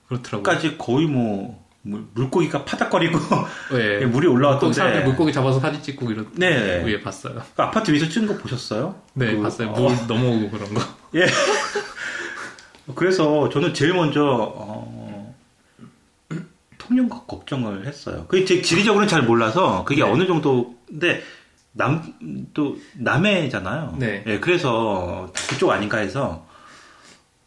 [0.08, 0.78] 그렇더라고요.
[0.78, 3.18] 거의 뭐, 물- 물고기가 파닥거리고,
[3.74, 4.04] 예.
[4.06, 4.74] 물이 올라왔던데.
[4.74, 6.84] 사람들 물고기 잡아서 사진 찍고 이런 네.
[6.84, 7.42] 위에 봤어요.
[7.56, 9.00] 그 아파트 위에서 찍은 거 보셨어요?
[9.14, 9.70] 네, 그, 봤어요.
[9.70, 10.80] 어, 물 넘어오고 그런 거.
[11.16, 11.26] 예.
[12.94, 15.34] 그래서 저는 제일 먼저 어,
[16.78, 18.26] 통영 거- 걱정을 했어요.
[18.28, 20.10] 그게 제 지리적으로는 잘 몰라서 그게 네.
[20.10, 21.22] 어느 정도인데
[21.72, 22.02] 남
[22.54, 23.96] 또 남해잖아요.
[23.98, 24.22] 네.
[24.26, 26.46] 예, 그래서 그쪽 아닌가 해서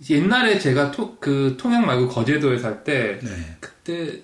[0.10, 3.30] 옛날에 제가 토, 그 통영 말고 거제도에 살때 네.
[3.60, 4.22] 그 때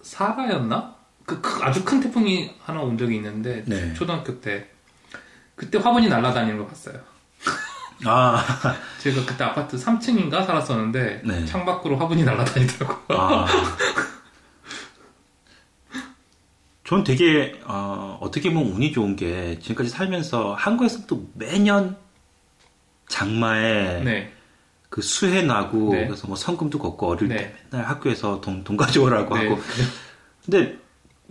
[0.00, 0.94] 사라였나?
[1.26, 3.92] 그, 그 아주 큰 태풍이 하나 온 적이 있는데 네.
[3.94, 4.70] 초등학교 때
[5.54, 7.00] 그때 화분이 날아다니는 거 봤어요.
[8.06, 8.44] 아,
[8.98, 11.44] 제가 그때 아파트 3층인가 살았었는데 네.
[11.46, 13.18] 창밖으로 화분이 날아다니더라고요.
[13.18, 13.46] 아.
[16.84, 21.96] 전 되게 어, 어떻게 보면 운이 좋은 게 지금까지 살면서 한국에서 또 매년
[23.08, 24.33] 장마에 네,
[24.94, 26.06] 그 수해 나고 네.
[26.06, 27.36] 그래서 뭐 성금도 걷고 어릴 네.
[27.36, 29.60] 때 맨날 학교에서 돈, 돈 가져오라고 네, 하고
[30.44, 30.78] 근데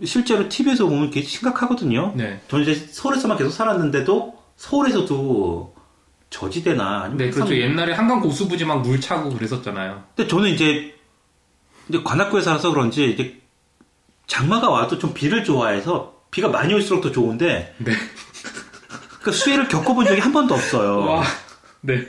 [0.04, 2.12] 실제로 TV에서 보면 그게 심각하거든요.
[2.14, 5.74] 네, 저는 이제 서울에서만 계속 살았는데도 서울에서도
[6.28, 7.48] 저지대나 아니면 네, 그렇죠.
[7.54, 10.04] 상- 옛날에 한강 고수부지 막 물 차고 그랬었잖아요.
[10.14, 10.94] 근데 저는 이제
[11.88, 13.40] 이제 관악구에 살아서 그런지 이제
[14.26, 17.92] 장마가 와도 좀 비를 좋아해서 비가 많이 올수록 더 좋은데 네.
[19.22, 20.98] 그 수해를 겪어본 적이 한 번도 없어요.
[20.98, 21.22] 와,
[21.80, 22.06] 네,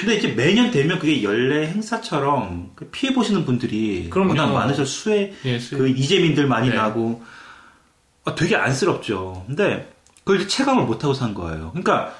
[0.00, 4.30] 근데 이제 매년 되면 그게 연례 행사처럼 그 피해 보시는 분들이 그럼요.
[4.30, 6.76] 워낙 많으셔 수해 예, 수- 그 이재민들 많이 네.
[6.76, 7.22] 나고
[8.24, 9.44] 아, 되게 안쓰럽죠.
[9.46, 9.92] 근데
[10.24, 11.70] 그걸 체감을 못 하고 산 거예요.
[11.72, 12.14] 그러니까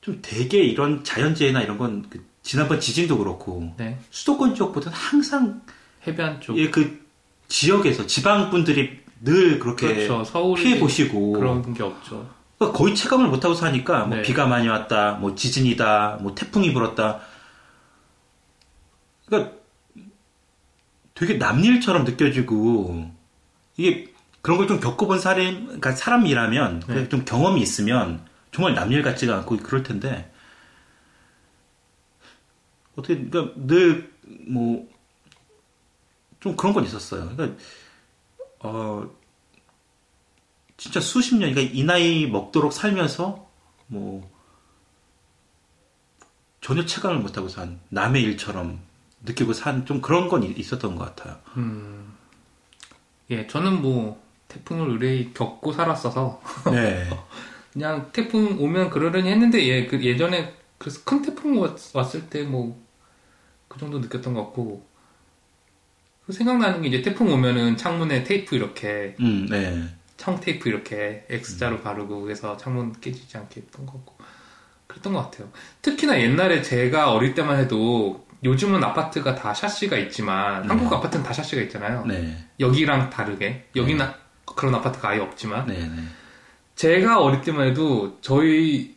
[0.00, 5.62] 좀 되게 이런 자연재해나 이런 건 그 지난번 지진도 그렇고 네, 수도권 지역보다는 항상
[6.06, 6.58] 해변 쪽.
[6.58, 7.02] 예, 그
[7.48, 10.54] 지역에서 지방 분들이 늘 그렇게 그렇죠.
[10.54, 12.28] 피해 보시고 그런 게 없죠.
[12.64, 14.22] 그러니까 거의 체감을 못 하고 사니까 뭐 네.
[14.22, 17.20] 비가 많이 왔다, 뭐 지진이다, 뭐 태풍이 불었다.
[19.26, 19.52] 그러니까
[21.14, 23.10] 되게 남일처럼 느껴지고
[23.76, 24.12] 이게
[24.42, 27.08] 그런 걸 좀 겪어본 사람, 그러니까 사람이라면 네.
[27.08, 30.30] 좀 경험이 있으면 정말 남일 같지가 않고 그럴 텐데
[32.96, 34.12] 어떻게 그러니까 늘
[34.48, 34.86] 뭐
[36.40, 37.30] 좀 그런 건 있었어요.
[37.34, 37.58] 그러니까
[38.60, 39.08] 어
[40.84, 43.48] 진짜 수십 년, 그러니까 이 나이 먹도록 살면서
[43.86, 44.30] 뭐
[46.60, 48.80] 전혀 체감을 못하고 산 남의 일처럼
[49.22, 51.38] 느끼고 산 좀 그런 건 이- 있었던 것 같아요.
[51.56, 52.12] 음,
[53.30, 57.08] 예, 저는 뭐 태풍을 의뢰히 겪고 살았어서 네.
[57.72, 62.74] 그냥 태풍 오면 그러려니 했는데 예, 그 예전에 그래서 큰 태풍 왔- 왔을 때 뭐
[63.68, 64.86] 그 정도 느꼈던 것 같고
[66.26, 69.82] 그 생각나는 게 이제 태풍 오면은 창문에 테이프 이렇게 음, 네.
[70.16, 74.18] 청 테이프 이렇게 X자로 바르고 해서 창문 깨지지 않게 했던 것 같고
[74.86, 75.50] 그랬던 것 같아요.
[75.82, 80.68] 특히나 옛날에 제가 어릴 때만 해도 요즘은 아파트가 다 샤시가 있지만 네.
[80.68, 82.04] 한국 아파트는 다 샤시가 있잖아요.
[82.06, 82.46] 네.
[82.60, 84.06] 여기랑 다르게 여기는
[84.56, 85.78] 그런 아파트가 아예 없지만 네.
[85.78, 86.02] 네.
[86.76, 88.96] 제가 어릴 때만 해도 저희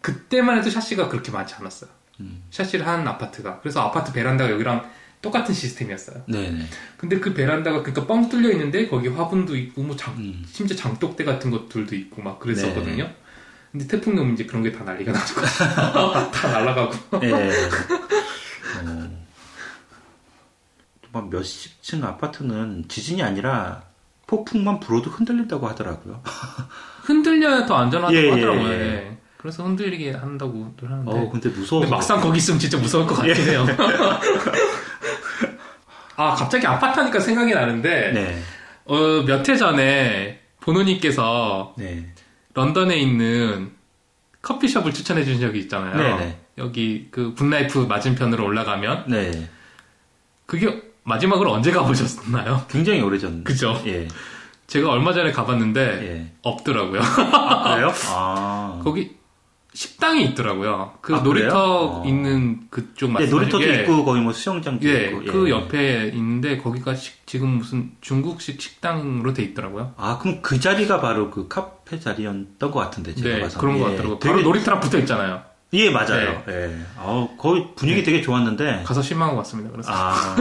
[0.00, 1.90] 그때만 해도 샤시가 그렇게 많지 않았어요.
[2.20, 2.42] 음.
[2.50, 4.90] 샤시를 한 아파트가 그래서 아파트 베란다가 여기랑
[5.20, 6.22] 똑같은 시스템이었어요.
[6.26, 6.50] 네.
[6.50, 6.64] 네.
[6.96, 10.44] 근데 그 베란다가 그러니까 뻥 뚫려 있는데 거기 화분도 있고 뭐 장, 음.
[10.46, 13.04] 심지어 장독대 같은 것들도 있고 막 그랬었거든요.
[13.04, 13.16] 네.
[13.72, 17.32] 근데 태풍 오면 이제 그런 게 다 난리가 나고 다 날아가고 네.
[17.32, 19.10] 어,
[21.12, 23.82] 막 몇십 층 아파트는 지진이 아니라
[24.26, 26.22] 폭풍만 불어도 흔들린다고 하더라고요.
[27.02, 28.68] 흔들려야 더 안전하다고 예, 예, 하더라고요.
[28.68, 28.78] 예.
[28.80, 29.18] 예.
[29.38, 31.80] 그래서 흔들리게 한다고들 하는데 어, 근데 무서워.
[31.80, 33.64] 근데 막상 거기 있으면 진짜 무서울 것 같긴 해요.
[36.18, 38.42] 아 갑자기 아파트 하니까 생각이 나는데 네.
[38.86, 42.06] 어, 몇 해 전에 보노님께서 네.
[42.54, 43.70] 런던에 있는
[44.42, 45.96] 커피숍을 추천해 주신 적이 있잖아요.
[45.96, 46.38] 네네.
[46.58, 49.48] 여기 그 GoodLife 맞은편으로 올라가면 네.
[50.46, 52.64] 그게 마지막으로 언제 가보셨나요?
[52.68, 53.44] 굉장히 오래전.
[53.44, 53.80] 그죠?
[53.86, 54.08] 예.
[54.66, 56.32] 제가 얼마 전에 가봤는데 예.
[56.42, 57.00] 없더라고요.
[57.00, 57.92] 아, 그래요?
[58.10, 58.80] 아.
[58.82, 59.16] 거기
[59.82, 60.94] 식당이 있더라고요.
[61.00, 62.00] 그 아, 놀이터?
[62.00, 62.04] 어.
[62.04, 65.22] 있는 그쪽 예, 말씀 놀이터도 있고 거기 뭐 수영장도 예, 있고.
[65.30, 69.94] 그 옆에 있는데 거기가 식- 지금 무슨 중국식 식당으로 돼 있더라고요.
[69.96, 73.60] 아 그럼 그 자리가 바로 그 카페 자리였던 것 같은데 제가 네, 봐서.
[73.60, 74.18] 그런 것 예, 같더라고요.
[74.18, 75.42] 되게- 바로 놀이터랑 붙어 있잖아요.
[75.74, 76.42] 예 맞아요.
[76.48, 76.76] 예.
[76.96, 78.82] 어 거기 분위기 되게 좋았는데.
[78.84, 79.70] 가서 실망하고 왔습니다.
[79.70, 80.34] 그래서 아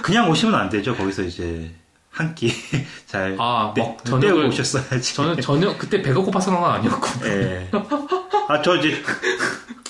[0.00, 0.96] 그냥 오시면 안 되죠.
[0.96, 1.74] 거기서 이제
[2.10, 2.50] 한 끼
[3.06, 5.14] 잘 아, 떼- 먹 떼고 저녁을 오셨어야지.
[5.14, 7.06] 저는 전혀 그때 배가 고파서 그런 건 아니었고.
[7.26, 7.68] 예.
[8.52, 9.02] 아 저 이제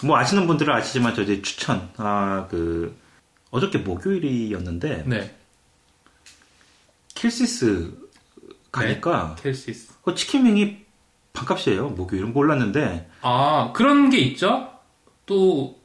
[0.04, 1.90] 뭐 아시는 분들은 아시지만 저 이제 추천.
[1.96, 2.96] 아 그
[3.50, 5.36] 어저께 목요일이었는데 네,
[7.14, 7.92] 킬시스
[8.70, 9.92] 가니까 켈시스.
[10.02, 10.78] 그 치킨윙이
[11.32, 11.90] 반값이에요.
[11.90, 14.70] 목요일은 몰랐는데 아 그런 게 있죠.
[15.26, 15.78] 또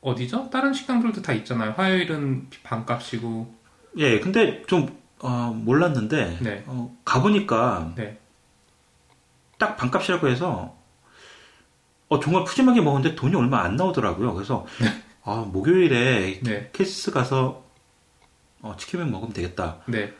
[0.00, 0.50] 어디죠?
[0.50, 1.72] 다른 식당들도 다 있잖아요.
[1.76, 3.54] 화요일은 반값이고.
[3.98, 6.64] 예, 근데 좀 어, 몰랐는데 네.
[6.66, 8.18] 어, 가보니까 네.
[9.58, 10.75] 딱 반값이라고 해서
[12.08, 14.34] 어, 정말 푸짐하게 먹었는데 돈이 얼마 안 나오더라고요.
[14.34, 14.66] 그래서
[15.24, 16.70] 아 목요일에 네.
[16.72, 17.64] Casey's 가서
[18.62, 19.78] 어, 치킨만 먹으면 되겠다.
[19.86, 20.12] 네.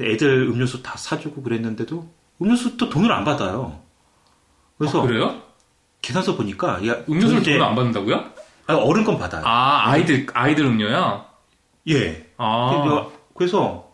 [0.00, 2.08] 애들 음료수 다 사주고 그랬는데도
[2.40, 3.80] 음료수 또 돈을 안 받아요.
[4.78, 5.42] 그래서 아, 그래요?
[6.02, 8.32] 계산서 보니까 야, 음료수를 돈을 안 받는다고요?
[8.66, 9.42] 아, 어른 건 받아요.
[9.46, 11.24] 아, 아이들, 아이들 음료요?
[11.88, 12.30] 예.
[12.36, 12.70] 아.
[12.82, 13.92] 그래서- 그래서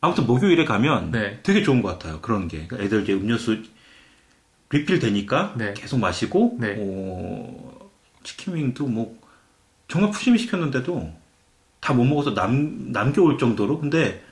[0.00, 1.40] 아무튼 목요일에 가면 네.
[1.42, 2.20] 되게 좋은 것 같아요.
[2.20, 3.62] 그런 게 그러니까 애들 이제 음료수
[4.70, 5.74] 리필 되니까 네.
[5.74, 6.74] 계속 마시고 네.
[6.78, 7.90] 어,
[8.24, 9.16] 치킨윙도 뭐
[9.88, 11.12] 정말 푸짐히 시켰는데도
[11.80, 14.22] 다 못 먹어서 남 남겨올 정도로 근데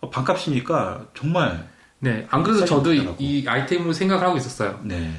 [0.00, 1.66] 어, 반값이니까 정말
[2.00, 2.26] 네.
[2.30, 3.08] 안 그래도 저도 이.
[3.18, 4.78] 이 아이템으로 생각을 하고 있었어요.
[4.82, 5.10] 네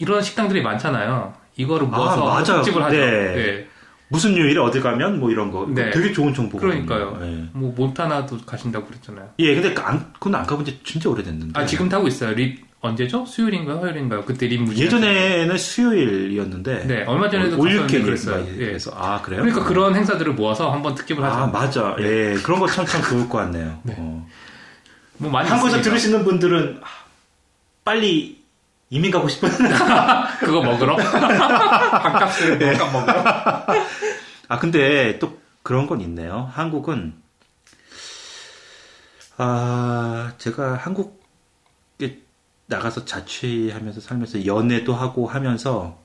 [0.00, 1.32] 이런 식당들이 많잖아요.
[1.56, 2.42] 이거를 아, 모아서 맞아요.
[2.62, 2.96] 특집을 하죠.
[2.96, 3.34] 네.
[3.34, 3.68] 네.
[4.08, 5.90] 무슨 요일에 어디 가면 뭐 이런 거 네.
[5.90, 6.84] 되게 좋은 정보거든요.
[6.86, 7.18] 그러니까요.
[7.22, 7.48] 예.
[7.52, 9.30] 뭐 몬타나도 가신다고 그랬잖아요.
[9.38, 11.58] 예, 근데 안, 그건 안 가본 지 진짜 오래됐는데.
[11.58, 12.32] 아 지금 타고 있어요.
[12.34, 13.24] 립 언제죠?
[13.24, 13.78] 수요일인가요?
[13.78, 14.24] 화요일인가요?
[14.26, 14.82] 그때 립 무지.
[14.84, 16.86] 예전에는 수요일이었는데.
[16.86, 18.46] 네 얼마 전에도 올육회 갔었는데 그랬어요.
[18.46, 18.66] 예.
[18.66, 19.40] 그래서 아 그래요?
[19.40, 21.34] 그러니까 그런 행사들을 모아서 한번 특집을 하죠.
[21.34, 21.96] 아 맞아.
[22.00, 23.80] 예, 그런 거참참 좋을 것 같네요.
[23.84, 23.94] 네.
[23.98, 24.26] 어.
[25.16, 25.80] 뭐 많이 한국에서.
[25.80, 26.86] 들으시는 분들은 아,
[27.84, 28.42] 빨리
[28.90, 29.48] 이민 가고 싶은.
[30.40, 32.76] 그거 먹으러 반값을 네.
[32.76, 33.24] 반값 먹으러.
[34.48, 36.50] 아 근데 또 그런 건 있네요.
[36.52, 37.14] 한국은
[39.38, 42.22] 아 제가 한국에
[42.66, 45.98] 나가서 자취하면서 살면서 연애도 하고 하면서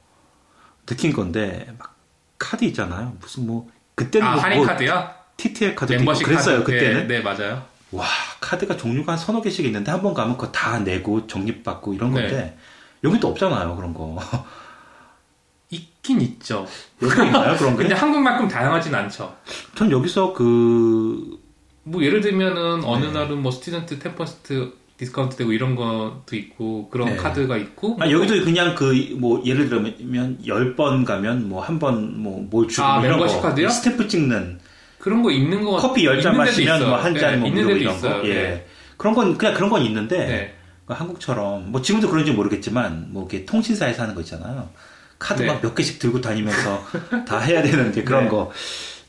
[0.86, 1.96] 느낀 건데 막
[2.38, 3.16] 카드 있잖아요.
[3.20, 5.10] 무슨 뭐 그때는 아 뭐, 할인 뭐 카드요?
[5.38, 6.72] TTL 멤버십 그랬어요 카드.
[6.72, 7.08] 그때는.
[7.08, 7.66] 네, 네 맞아요.
[7.92, 8.06] 와
[8.40, 12.22] 카드가 종류가 한 서너 개씩 있는데 한 번 가면 그거 다 내고 적립받고 이런 네.
[12.22, 12.58] 건데
[13.04, 14.18] 여기 또 없잖아요 그런 거.
[15.72, 16.66] 있긴 있죠.
[17.02, 17.84] 여기 있나요 그런 게?
[17.84, 19.36] 근데 한국만큼 다양하진 않죠.
[19.76, 21.40] 전 여기서 그
[21.84, 23.12] 뭐 예를 들면은 어느 네.
[23.12, 27.16] 날은 뭐 student 10% discount 되고 이런 것도 있고 그런 네.
[27.16, 32.46] 카드가 있고 아, 여기도 그냥 그, 뭐, 예를 들면, 10번 가면, 뭐, 한 번, 뭐,
[32.50, 33.42] 뭘 주고, 아, 뭐 이런 거.
[33.42, 33.70] 카드요?
[33.70, 34.60] 스탬프 찍는,
[35.00, 36.90] 그런 거 있는 거 커피 10잔 있는 데도 마시면.
[36.90, 38.22] 뭐, 한 잔, 네, 뭐, 데도 이런 있어요.
[38.22, 38.28] 거.
[38.28, 38.34] 예.
[38.34, 38.68] 네.
[38.98, 40.56] 그런 건, 그냥 그런 건 있는데, 네.
[40.86, 44.70] 그 한국처럼, 뭐, 지금도 그런지 모르겠지만, 뭐, 이렇게 통신사에서 하는 거 있잖아요.
[45.18, 45.48] 카드 네.
[45.48, 46.84] 막몇 개씩 들고 다니면서
[47.26, 48.30] 다 해야 되는 게 그런 네.
[48.32, 48.52] 거.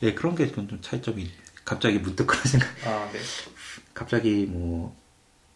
[0.05, 1.29] 예, 그런 게 좀 차이점이,
[1.65, 2.69] 갑자기 문득 그런 생각.
[2.87, 3.19] 아, 네.
[3.93, 5.00] 갑자기 뭐,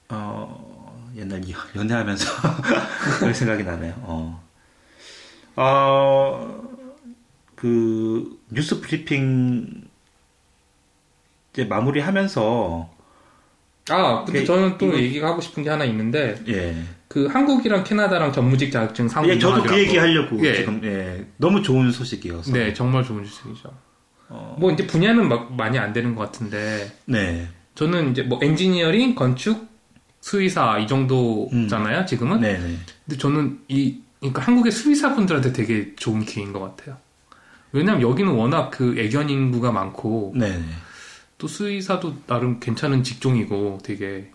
[0.08, 2.26] 어, 옛날 이- 연애하면서
[3.18, 3.94] 그런 생각이 나네요.
[4.02, 4.42] 어.
[5.56, 6.62] 어,
[7.54, 9.84] 그, 뉴스 브리핑
[11.52, 12.90] 이제 마무리 하면서,
[13.88, 16.74] 아, 근데 그, 저는 또 이거- 얘기가 하고 싶은 게 하나 있는데 예.
[17.06, 19.78] 그 한국이랑 캐나다랑 전무직 자격증 상호 예, 저도 그.
[19.78, 20.54] 얘기 하려고 예.
[20.56, 21.24] 지금, 예.
[21.36, 22.52] 너무 좋은 소식이어서.
[22.52, 23.72] 네, 정말 좋은 주식이죠.
[24.30, 27.46] 어, 뭐 이제 분야는 막 많이 안 되는 것 같은데 네.
[27.74, 29.68] 저는 이제 뭐 엔지니어링, 건축,
[30.28, 32.40] 수의사 이 정도잖아요, 지금은.
[32.40, 32.78] 네네.
[33.04, 36.96] 근데 저는 이 그러니까 한국의 수의사 분들한테 되게 좋은 기회인 것 같아요.
[37.72, 40.64] 왜냐면 여기는 워낙 그 애견 인구가 많고 네네.
[41.36, 44.30] 또 수의사도 나름 괜찮은 직종이고 되게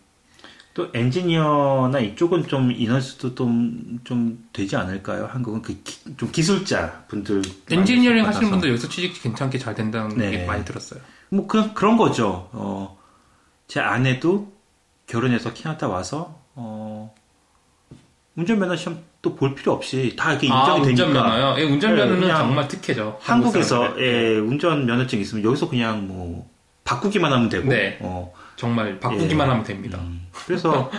[0.76, 5.26] 또 엔지니어나 이쪽은 좀 인원수도 좀, 좀 되지 않을까요?
[5.32, 7.42] 한국은 그, 기- 좀 기술자 분들.
[7.72, 8.52] 엔지니어링 하시는.
[8.52, 10.34] 분들 여기서 취직 괜찮게 잘 된다는 네.
[10.34, 11.02] 얘기 많이 들었어요.
[11.30, 12.48] 뭐 그, 그런 거죠.
[12.52, 12.96] 어,
[13.68, 14.59] 제 아내도
[15.10, 17.14] 결혼해서 캐나다 와서 어,
[18.36, 21.56] 운전면허 시험 또 볼 필요 없이 다 이렇게 아, 인정이 되니까 운전면허요?
[21.60, 23.18] 예, 운전면허는 네, 그냥 정말 특혜죠.
[23.22, 24.00] 한국에서.
[24.00, 26.50] 예, 운전면허증 있으면 여기서 그냥 뭐
[26.86, 27.98] 바꾸기만 하면 되고 네.
[28.02, 29.50] 어, 정말 바꾸기만 예.
[29.52, 30.00] 하면 됩니다.
[30.00, 30.90] 음, 그래서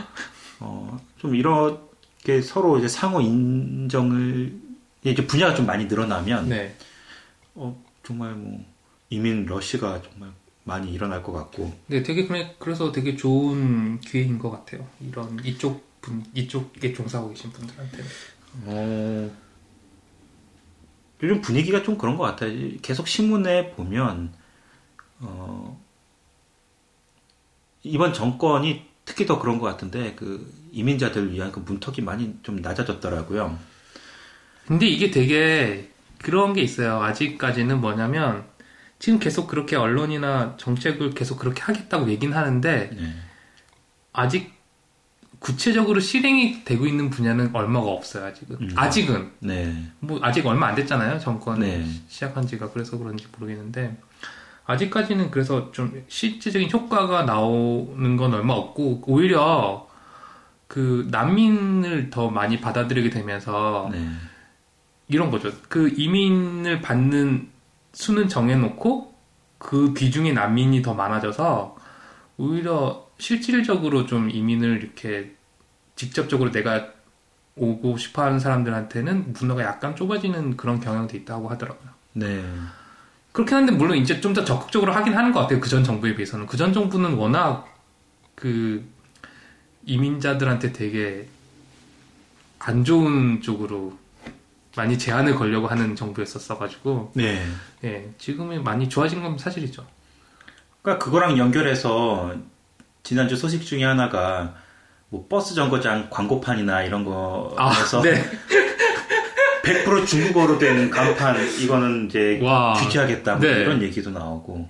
[0.58, 4.52] 어, 좀 이렇게 서로 이제 상호 인정을
[5.04, 6.74] 이제 분야가 좀 많이 늘어나면 네.
[7.54, 8.62] 어, 정말 뭐
[9.08, 10.30] 이민 러시가 정말
[10.70, 12.28] 많이 일어날 것 같고 네, 되게
[12.60, 14.86] 그래서 되게 좋은 기회인 것 같아요.
[15.00, 18.06] 이런 이쪽 분 이쪽에 종사하고 계신 분들한테는.
[18.66, 19.30] 어,
[21.22, 22.52] 요즘 분위기가 좀 그런 것 같아요.
[22.82, 24.32] 계속 신문에 보면,
[25.20, 25.80] 어,
[27.82, 33.58] 이번 정권이 특히 더 그런 것 같은데, 그, 이민자들을 위한 그 문턱이 많이 좀 낮아졌더라고요.
[34.66, 37.02] 근데 이게 되게 그런 게 있어요.
[37.02, 38.49] 아직까지는 뭐냐면
[39.00, 43.14] 지금 계속 그렇게 언론이나 정책을 계속 그렇게 하겠다고 얘기는 하는데 네.
[44.12, 44.52] 아직
[45.38, 48.26] 구체적으로 실행이 되고 있는 분야는 얼마가 없어요.
[48.26, 48.56] 아직은.
[48.60, 48.70] 음.
[48.76, 49.90] 아직은 네.
[50.00, 51.18] 뭐 아직 얼마 안 됐잖아요.
[51.18, 51.82] 정권 네.
[52.08, 53.96] 시작한 지가 그래서 그런지 모르겠는데
[54.66, 59.88] 아직까지는 그래서 좀 실질적인 효과가 나오는 건 얼마 없고 오히려
[60.68, 64.06] 그 난민을 더 많이 받아들이게 되면서 네.
[65.08, 65.50] 이런 거죠.
[65.70, 67.48] 그 이민을 받는
[67.92, 69.14] 수는 정해놓고
[69.58, 71.76] 그 비중의 난민이 더 많아져서
[72.38, 75.36] 오히려 실질적으로 좀 이민을 이렇게
[75.96, 76.88] 직접적으로 내가
[77.56, 81.90] 오고 싶어 하는 사람들한테는 문화가 약간 좁아지는 그런 경향도 있다고 하더라고요.
[82.14, 82.42] 네.
[83.32, 85.60] 그렇긴 한데 물론 이제 좀 더 적극적으로 하긴 하는 것 같아요.
[85.60, 87.66] 그 전 정부에 비해서는 그 전 정부는 워낙
[88.34, 88.84] 그
[89.84, 91.28] 이민자들한테 되게
[92.58, 93.98] 안 좋은 쪽으로
[94.76, 97.44] 많이 제한을 걸려고 하는 정부였었어가지고 네.
[97.84, 99.84] 예 지금은 많이 좋아진 건 사실이죠.
[100.82, 102.34] 그러니까 그거랑 연결해서
[103.02, 104.54] 지난주 소식 중에 하나가
[105.08, 108.24] 뭐 버스 정거장 광고판이나 이런 거에서 아, 네.
[109.64, 112.72] 100% 중국어로 된 간판 이거는 이제 와.
[112.74, 113.60] 규제하겠다 뭐 네.
[113.60, 114.68] 이런 얘기도 나오고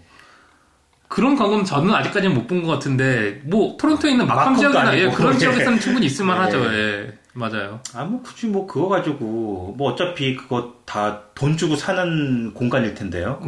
[1.08, 5.10] 그런 광고는 저는 아직까지는 못 본 것 같은데 뭐 토론토에 있는 마캄 마컴도 지역이나 예.
[5.10, 5.38] 그런 예.
[5.38, 6.64] 지역에서는 충분히 있을 만하죠.
[6.74, 7.18] 예.
[7.36, 7.38] 예.
[7.38, 7.80] 맞아요.
[7.94, 13.40] 아 뭐 굳이 뭐 그거 가지고 뭐 어차피 그거 다 돈 주고 사는 공간일 텐데요.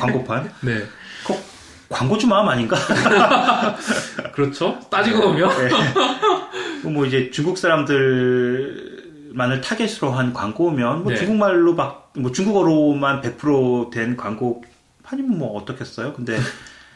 [0.00, 0.82] 광고판 네.
[1.22, 1.38] 그거
[1.88, 2.76] 광고주 마음 아닌가?
[4.34, 4.76] 그렇죠.
[4.90, 5.48] 따지고 보면
[6.82, 6.90] 네.
[6.90, 11.18] 뭐 이제 중국 사람들만을 타겟으로 한 광고면 뭐 네.
[11.18, 16.14] 중국말로 막 뭐 중국어로만 100%된 광고판이면 뭐 어떻겠어요?
[16.14, 16.36] 근데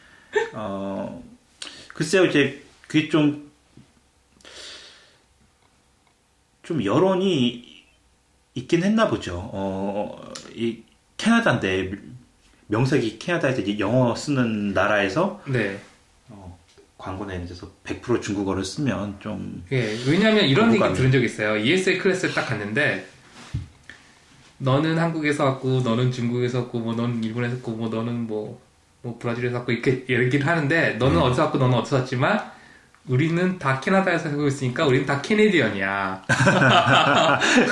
[0.51, 1.23] 어
[1.93, 3.49] 글쎄요 이제 그게 좀
[6.63, 7.83] 좀 여론이
[8.55, 9.49] 있긴 했나 보죠.
[9.53, 10.79] 어, 이
[11.17, 11.91] 캐나다인데
[12.67, 15.77] 명색이 캐나다에서 영어 쓰는 나라에서 네.
[16.29, 16.57] 어,
[16.97, 20.93] 광고 내는 데서 100% 중국어를 쓰면 좀 예, 왜냐하면 이런 얘기.
[20.93, 21.57] 들은 적 있어요.
[21.57, 23.05] ESL 클래스에 딱 갔는데
[24.59, 28.61] 너는 한국에서 왔고 너는 중국에서 왔고 뭐 너는 일본에서 왔고 뭐 너는 뭐,
[29.01, 31.21] 뭐 브라질에서 왔고 이렇게 얘기를 하는데 너는 음.
[31.23, 32.52] 어디서 왔고 너는 어디서 왔지만
[33.07, 36.23] 우리는 다 캐나다에서 살고 있으니까 우리는 다 캐네디언이야.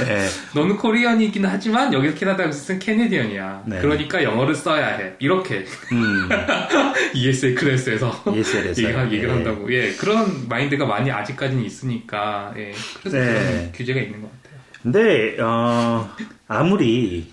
[0.07, 3.63] 예, 너는 코리언이긴 하지만 여기서 캐나다에서 쓴 캐네디언이야.
[3.65, 3.79] 네.
[3.79, 5.13] 그러니까 영어를 써야 해.
[5.19, 6.27] 이렇게 음,
[7.15, 9.73] ESL 클래스에서 ESL에서 얘기를, 얘기를 한다고.
[9.73, 13.25] 예, 그런 마인드가 많이 아직까지는 있으니까 예, 그래서 네.
[13.25, 14.59] 그런 규제가 있는 것 같아요.
[14.83, 16.09] 근데 어,
[16.49, 17.31] 아무리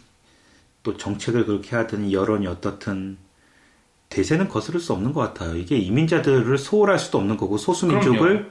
[0.85, 3.17] 또 정책을 그렇게 하든 여론이 어떻든
[4.09, 5.57] 대세는 거스를 수 없는 것 같아요.
[5.57, 8.51] 이게 이민자들을 소홀할 수도 없는 거고 소수민족을 그럼요.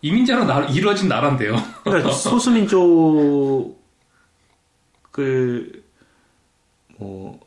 [0.00, 1.56] 이민자로 나, 이루어진 나라인데요.
[1.84, 3.74] 그러니까 소수민족을
[6.98, 7.40] 뭐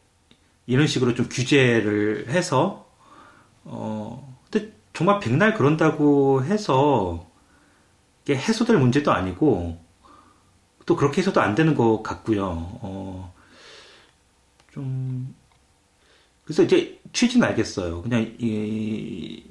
[0.67, 2.87] 이런 식으로 좀 규제를 해서
[3.63, 7.27] 어 근데 정말 백날 그런다고 해서
[8.23, 9.83] 이게 해소될 문제도 아니고
[10.85, 12.79] 또 그렇게 해서도 안 되는 것 같고요.
[12.81, 13.31] 어
[14.71, 15.35] 좀
[16.43, 18.01] 그래서 이제 취지는 알겠어요.
[18.01, 19.43] 그냥 이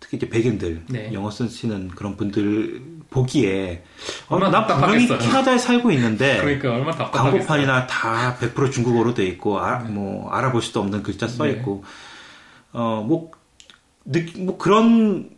[0.00, 1.12] 특히 이제 백인들 네.
[1.12, 3.84] 영어 쓰시는 그런 분들 보기에
[4.28, 5.18] 어, 얼마나 난 분명히 답답하겠어요.
[5.18, 7.32] 캐나다에 살고 있는데 그러니까 얼마나 답답하겠어요.
[7.32, 11.52] 광고판이나 다 100% 중국어로 돼 있고 아, 뭐 알아볼 수도 없는 글자 써 네.
[11.52, 11.84] 있고
[12.72, 13.30] 어뭐
[14.36, 15.30] 뭐 그런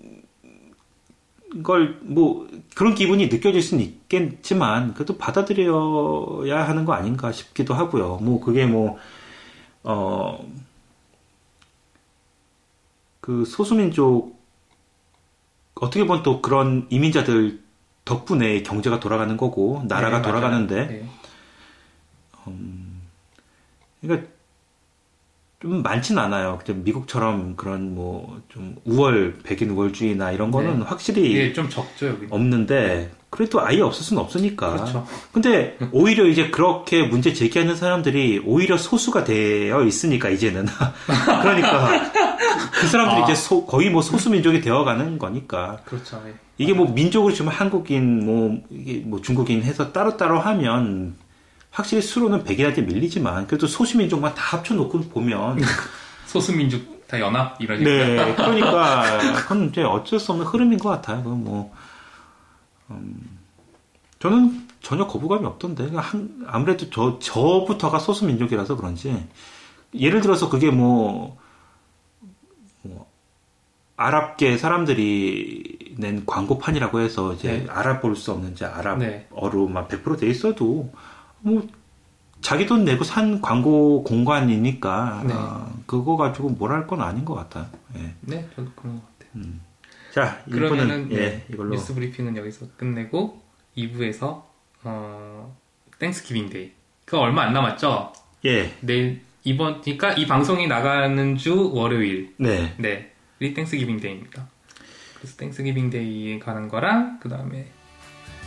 [1.63, 8.19] 걸 뭐 그런 기분이 느껴질 수는 있겠지만 그래도 받아들여야 하는 거 아닌가 싶기도 하고요.
[8.23, 8.99] 뭐 그게 뭐
[9.83, 10.45] 어
[13.31, 14.37] 그그 소수민족
[15.77, 17.61] 어떻게 보면 또 그런 이민자들
[18.05, 20.23] 덕분에 경제가 돌아가는 거고 나라가 네.
[20.23, 21.09] 돌아가는데 네.
[24.01, 24.29] 그러니까
[25.61, 26.59] 좀 많진 않아요.
[26.67, 30.85] 미국처럼 그런 뭐 좀 우월 백인 우월주의나 이런 거는 네.
[30.85, 32.27] 확실히 예, 좀 적죠 여기.
[32.31, 34.73] 없는데 그래도 아예 없을 수는 없으니까.
[34.73, 35.07] 그렇죠.
[35.33, 40.67] 근데 오히려 이제 그렇게 문제 제기하는 사람들이 오히려 소수가 되어 있으니까 이제는
[41.07, 43.25] 그러니까 그, 그 사람들이 아.
[43.25, 46.23] 이제 소- 거의 뭐 소수 민족이 되어가는 거니까 그렇죠.
[46.27, 46.35] 예.
[46.59, 51.17] 이게 뭐 민족으로 지금 한국인 뭐 이게 뭐 중국인 해서 따로따로 하면
[51.71, 55.59] 확실히 수로는 백인한테 밀리지만 그래도 소수 민족만 다 합쳐놓고 보면
[56.27, 58.35] 소수민족 다 연합 이런 네.
[58.37, 61.23] 그러니까 그건 이제 어쩔 수 없는 흐름인 것 같아요.
[61.23, 61.75] 그건 뭐
[62.91, 63.39] 음,
[64.19, 69.27] 저는 전혀 거부감이 없던데 그냥 한- 아무래도 저 저부터가 소수 민족이라서 그런지
[69.95, 71.39] 예를 들어서 그게 뭐, 뭐
[74.05, 77.67] 아랍계 사람들이 낸 광고판이라고 해서 이제 네.
[77.69, 78.73] 알아볼 수 없는 이제 네.
[78.73, 80.91] 아랍어로만 100%돼 있어도
[81.41, 81.67] 뭐
[82.41, 85.35] 자기 돈 내고 산 광고 공간이니까 네.
[85.37, 87.67] 아, 그거 가지고 뭘 할 건 아닌 것 같아요.
[87.99, 88.15] 예.
[88.23, 89.45] 네, 저도 그런 것 같아요.
[90.15, 93.39] 자 그러면은 이번은 예 네, 이걸로 뉴스 브리핑은 여기서 끝내고
[93.77, 94.43] 2부에서
[94.85, 95.55] 어,
[95.99, 96.73] Thanksgiving Day.
[97.05, 98.15] 그거 얼마 안 남았죠?
[98.47, 102.35] 예 내일 이번 그러니까 이 방송이 나가는 주 월요일.
[102.39, 102.75] 네.
[102.79, 103.10] 네.
[103.41, 104.47] 이 Thanksgiving Day입니다.
[105.17, 107.71] 그래서 Thanksgiving Day에 관한 거랑 그 다음에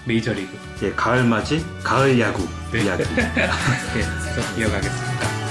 [0.06, 2.84] 메이저리그 예, 가을 맞이 가을 야구 네.
[2.84, 3.04] 이야기.
[3.18, 4.02] 예,
[4.34, 5.43] 그래서 이어가겠습니다.